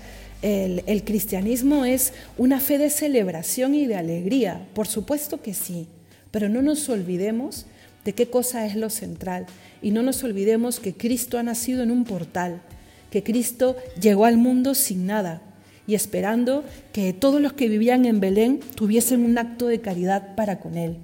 El, 0.43 0.83
el, 0.87 1.03
cristianismo 1.05 1.85
es 1.87 2.13
una 2.37 2.61
fe 2.61 2.77
de 2.77 2.91
celebración 2.91 3.75
y 3.75 3.87
de 3.87 3.97
alegría, 3.97 4.67
por 4.75 4.87
supuesto 4.87 5.41
que 5.41 5.55
sí, 5.55 5.87
pero 6.31 6.49
no 6.49 6.63
nos 6.63 6.89
olvidemos 6.89 7.67
de 8.05 8.13
qué 8.15 8.29
cosa 8.29 8.67
es 8.67 8.77
lo 8.77 8.91
central 8.91 9.47
y 9.81 9.91
no 9.91 10.03
nos 10.03 10.23
olvidemos 10.25 10.81
que 10.81 10.95
Cristo 10.95 11.39
ha 11.39 11.43
nacido 11.43 11.83
en 11.83 11.91
un 11.91 12.05
portal, 12.05 12.61
que 13.11 13.23
Cristo 13.23 13.77
llegó 14.01 14.25
al 14.25 14.39
mundo 14.39 14.75
sin 14.75 15.07
nada, 15.07 15.43
y 15.87 15.95
esperando 15.95 16.65
que 16.93 17.13
todos 17.13 17.41
los 17.41 17.53
que 17.53 17.69
vivían 17.69 18.05
en 18.05 18.21
Belén 18.21 18.61
tuviesen 18.77 19.25
un 19.25 19.37
acto 19.37 19.67
de 19.67 19.81
caridad 19.81 20.35
para 20.37 20.61
con 20.61 20.77
Él. 20.77 20.97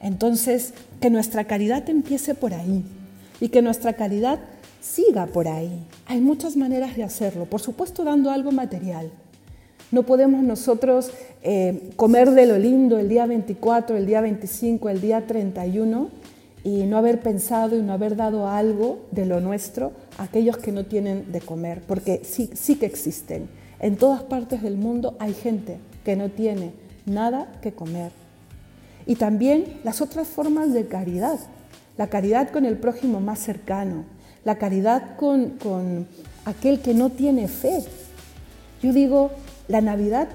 Entonces, 0.00 0.74
que 1.00 1.10
nuestra 1.10 1.44
caridad 1.44 1.88
empiece 1.88 2.34
por 2.34 2.52
ahí 2.52 2.82
y 3.40 3.48
que 3.48 3.62
nuestra 3.62 3.92
caridad 3.92 4.40
siga 4.80 5.26
por 5.26 5.46
ahí. 5.46 5.70
Hay 6.06 6.20
muchas 6.20 6.56
maneras 6.56 6.96
de 6.96 7.04
hacerlo, 7.04 7.44
por 7.44 7.60
supuesto 7.60 8.02
dando 8.02 8.30
algo 8.30 8.50
material. 8.50 9.10
No 9.92 10.04
podemos 10.04 10.42
nosotros 10.42 11.10
eh, 11.42 11.90
comer 11.96 12.30
de 12.30 12.46
lo 12.46 12.58
lindo 12.58 12.98
el 12.98 13.08
día 13.08 13.26
24, 13.26 13.96
el 13.96 14.06
día 14.06 14.20
25, 14.20 14.88
el 14.88 15.00
día 15.00 15.26
31 15.26 16.19
y 16.62 16.84
no 16.84 16.98
haber 16.98 17.20
pensado 17.20 17.76
y 17.76 17.82
no 17.82 17.92
haber 17.92 18.16
dado 18.16 18.48
algo 18.48 19.06
de 19.10 19.26
lo 19.26 19.40
nuestro 19.40 19.92
a 20.18 20.24
aquellos 20.24 20.58
que 20.58 20.72
no 20.72 20.84
tienen 20.84 21.32
de 21.32 21.40
comer, 21.40 21.82
porque 21.86 22.22
sí, 22.24 22.50
sí 22.54 22.76
que 22.76 22.86
existen. 22.86 23.48
En 23.78 23.96
todas 23.96 24.22
partes 24.22 24.62
del 24.62 24.76
mundo 24.76 25.16
hay 25.18 25.32
gente 25.32 25.78
que 26.04 26.16
no 26.16 26.28
tiene 26.28 26.72
nada 27.06 27.50
que 27.62 27.72
comer. 27.72 28.12
Y 29.06 29.16
también 29.16 29.80
las 29.84 30.00
otras 30.00 30.28
formas 30.28 30.72
de 30.72 30.86
caridad, 30.86 31.38
la 31.96 32.08
caridad 32.08 32.50
con 32.50 32.64
el 32.64 32.76
prójimo 32.76 33.20
más 33.20 33.38
cercano, 33.38 34.04
la 34.44 34.56
caridad 34.56 35.16
con, 35.16 36.06
aquel 36.44 36.80
que 36.80 36.94
no 36.94 37.10
tiene 37.10 37.48
fe. 37.48 37.82
Yo 38.82 38.92
digo, 38.92 39.30
la 39.68 39.80
Navidad, 39.80 40.28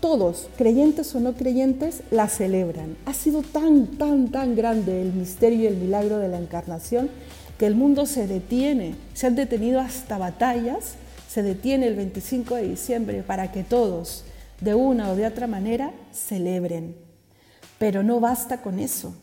todos, 0.00 0.48
creyentes 0.56 1.14
o 1.14 1.20
no 1.20 1.34
creyentes, 1.34 2.02
la 2.10 2.28
celebran. 2.28 2.96
Ha 3.06 3.14
sido 3.14 3.42
tan, 3.42 3.86
tan, 3.98 4.28
tan 4.28 4.56
grande 4.56 5.02
el 5.02 5.12
misterio 5.12 5.60
y 5.60 5.66
el 5.66 5.76
milagro 5.76 6.18
de 6.18 6.28
la 6.28 6.38
encarnación 6.38 7.10
que 7.58 7.66
el 7.66 7.74
mundo 7.74 8.06
se 8.06 8.26
detiene, 8.26 8.94
se 9.12 9.26
han 9.26 9.34
detenido 9.36 9.80
hasta 9.80 10.16
batallas 10.16 10.96
se 11.30 11.44
detiene 11.44 11.86
el 11.86 11.94
25 11.94 12.56
de 12.56 12.68
diciembre 12.70 13.22
para 13.22 13.52
que 13.52 13.62
todos, 13.62 14.24
de 14.60 14.74
una 14.74 15.12
o 15.12 15.14
de 15.14 15.26
otra 15.26 15.46
manera, 15.46 15.92
celebren. 16.12 16.96
Pero 17.78 18.02
no 18.02 18.18
basta 18.18 18.62
con 18.62 18.80
eso. 18.80 19.14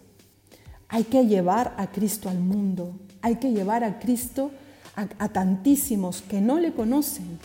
Hay 0.87 1.03
que 1.03 1.25
llevar 1.25 1.73
a 1.75 1.91
Cristo 1.91 2.29
al 2.29 2.39
mundo, 2.39 2.97
hay 3.21 3.35
que 3.35 3.51
llevar 3.51 3.83
a 3.83 3.99
Cristo 3.99 4.51
a, 4.95 5.27
tantísimos 5.27 6.21
que 6.21 6.39
no 6.39 6.59
le 6.59 6.71
conocen 6.71 7.39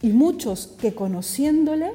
y 0.00 0.10
muchos 0.10 0.68
que 0.80 0.94
conociéndole 0.94 1.94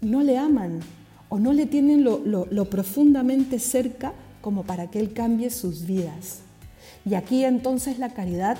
no 0.00 0.22
le 0.22 0.38
aman 0.38 0.80
o 1.28 1.38
no 1.38 1.52
le 1.52 1.66
tienen 1.66 2.04
lo, 2.04 2.64
profundamente 2.66 3.58
cerca 3.58 4.12
como 4.40 4.64
para 4.64 4.90
que 4.90 5.00
Él 5.00 5.12
cambie 5.12 5.50
sus 5.50 5.86
vidas. 5.86 6.40
Y 7.04 7.14
aquí 7.14 7.44
entonces 7.44 7.98
la 7.98 8.10
caridad 8.10 8.58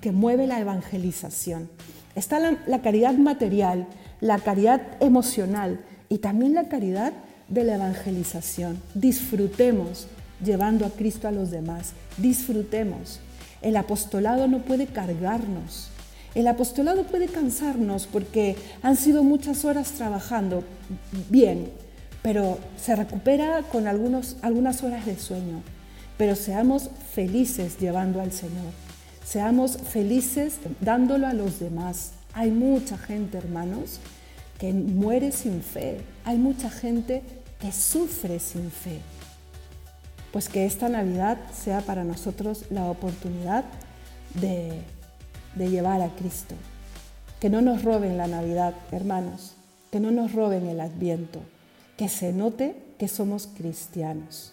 que 0.00 0.12
mueve 0.12 0.46
la 0.46 0.60
evangelización. 0.60 1.68
Está 2.14 2.38
la, 2.38 2.80
caridad 2.80 3.14
material, 3.14 3.88
la 4.20 4.38
caridad 4.38 4.80
emocional 5.00 5.80
y 6.08 6.18
también 6.18 6.54
la 6.54 6.68
caridad 6.68 7.12
de 7.48 7.64
la 7.64 7.74
evangelización. 7.74 8.80
Disfrutemos 8.94 10.06
llevando 10.44 10.86
a 10.86 10.90
Cristo 10.90 11.26
a 11.26 11.32
los 11.32 11.50
demás. 11.50 11.92
Disfrutemos. 12.16 13.18
El 13.62 13.76
apostolado 13.76 14.46
no 14.46 14.60
puede 14.60 14.86
cargarnos. 14.86 15.90
El 16.34 16.48
apostolado 16.48 17.04
puede 17.04 17.28
cansarnos 17.28 18.06
porque 18.06 18.56
han 18.82 18.96
sido 18.96 19.22
muchas 19.22 19.64
horas 19.64 19.92
trabajando 19.92 20.64
bien, 21.30 21.70
pero 22.22 22.58
se 22.76 22.96
recupera 22.96 23.62
con 23.70 23.86
algunos, 23.86 24.36
algunas 24.42 24.82
horas 24.82 25.06
de 25.06 25.16
sueño. 25.16 25.62
Pero 26.18 26.34
seamos 26.34 26.90
felices 27.12 27.78
llevando 27.78 28.20
al 28.20 28.32
Señor. 28.32 28.72
Seamos 29.24 29.78
felices 29.78 30.58
dándolo 30.80 31.26
a 31.26 31.34
los 31.34 31.60
demás. 31.60 32.12
Hay 32.32 32.50
mucha 32.50 32.98
gente, 32.98 33.38
hermanos, 33.38 34.00
que 34.58 34.72
muere 34.72 35.30
sin 35.32 35.62
fe. 35.62 36.00
Hay 36.24 36.38
mucha 36.38 36.68
gente 36.68 37.22
que 37.60 37.70
sufre 37.72 38.40
sin 38.40 38.70
fe. 38.70 39.00
Pues 40.32 40.48
que 40.48 40.66
esta 40.66 40.88
Navidad 40.88 41.38
sea 41.52 41.80
para 41.80 42.02
nosotros 42.02 42.64
la 42.70 42.86
oportunidad 42.86 43.64
de, 44.34 44.82
de 45.54 45.68
llevar 45.68 46.00
a 46.02 46.08
Cristo. 46.16 46.54
Que 47.40 47.50
no 47.50 47.60
nos 47.60 47.82
roben 47.82 48.16
la 48.16 48.26
Navidad, 48.26 48.74
hermanos. 48.92 49.54
Que 49.90 50.00
no 50.00 50.10
nos 50.10 50.32
roben 50.32 50.66
el 50.66 50.80
Adviento. 50.80 51.40
Que 51.96 52.08
se 52.08 52.32
note 52.32 52.74
que 52.98 53.08
somos 53.08 53.46
cristianos. 53.46 54.52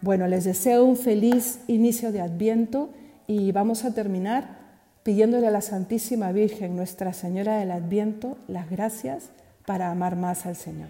Bueno, 0.00 0.26
les 0.28 0.44
deseo 0.44 0.84
un 0.84 0.96
feliz 0.96 1.60
inicio 1.66 2.12
de 2.12 2.20
Adviento 2.20 2.90
y 3.26 3.52
vamos 3.52 3.84
a 3.84 3.94
terminar 3.94 4.64
pidiéndole 5.02 5.46
a 5.46 5.50
la 5.50 5.60
Santísima 5.60 6.32
Virgen, 6.32 6.76
Nuestra 6.76 7.12
Señora 7.12 7.58
del 7.58 7.70
Adviento, 7.70 8.38
las 8.48 8.70
gracias 8.70 9.30
para 9.66 9.90
amar 9.90 10.16
más 10.16 10.46
al 10.46 10.56
Señor. 10.56 10.88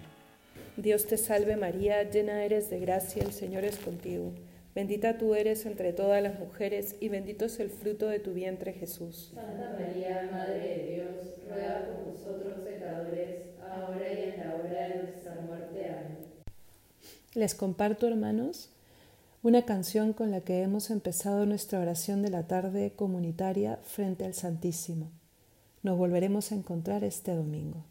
Dios 0.76 1.06
te 1.06 1.16
salve 1.16 1.56
María, 1.56 2.02
llena 2.10 2.42
eres 2.44 2.70
de 2.70 2.80
gracia, 2.80 3.22
el 3.22 3.32
Señor 3.32 3.64
es 3.64 3.76
contigo. 3.76 4.32
Bendita 4.74 5.18
tú 5.18 5.36
eres 5.36 5.66
entre 5.66 5.92
todas 5.92 6.20
las 6.20 6.40
mujeres 6.40 6.96
y 6.98 7.08
bendito 7.08 7.44
es 7.44 7.60
el 7.60 7.70
fruto 7.70 8.08
de 8.08 8.18
tu 8.18 8.32
vientre 8.32 8.72
Jesús. 8.72 9.30
Santa 9.32 9.76
María, 9.78 10.28
Madre 10.32 10.58
de 10.58 10.94
Dios, 10.94 11.34
ruega 11.48 11.86
por 11.86 12.12
nosotros 12.12 12.58
pecadores, 12.64 13.50
ahora 13.60 14.12
y 14.12 14.30
en 14.30 14.40
la 14.40 14.54
hora 14.56 14.88
de 14.88 15.02
nuestra 15.04 15.34
muerte. 15.46 15.90
Amén. 15.90 16.18
Les 17.34 17.54
comparto, 17.54 18.08
hermanos, 18.08 18.70
una 19.44 19.64
canción 19.64 20.12
con 20.12 20.32
la 20.32 20.40
que 20.40 20.62
hemos 20.62 20.90
empezado 20.90 21.46
nuestra 21.46 21.78
oración 21.78 22.22
de 22.22 22.30
la 22.30 22.48
tarde 22.48 22.94
comunitaria 22.96 23.76
frente 23.84 24.24
al 24.24 24.34
Santísimo. 24.34 25.12
Nos 25.84 25.96
volveremos 25.96 26.50
a 26.50 26.56
encontrar 26.56 27.04
este 27.04 27.32
domingo. 27.32 27.84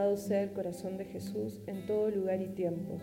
Alabado 0.00 0.16
sea 0.16 0.42
el 0.42 0.52
corazón 0.52 0.96
de 0.96 1.04
Jesús 1.04 1.60
en 1.66 1.84
todo 1.84 2.08
lugar 2.08 2.40
y 2.40 2.48
tiempo. 2.54 2.98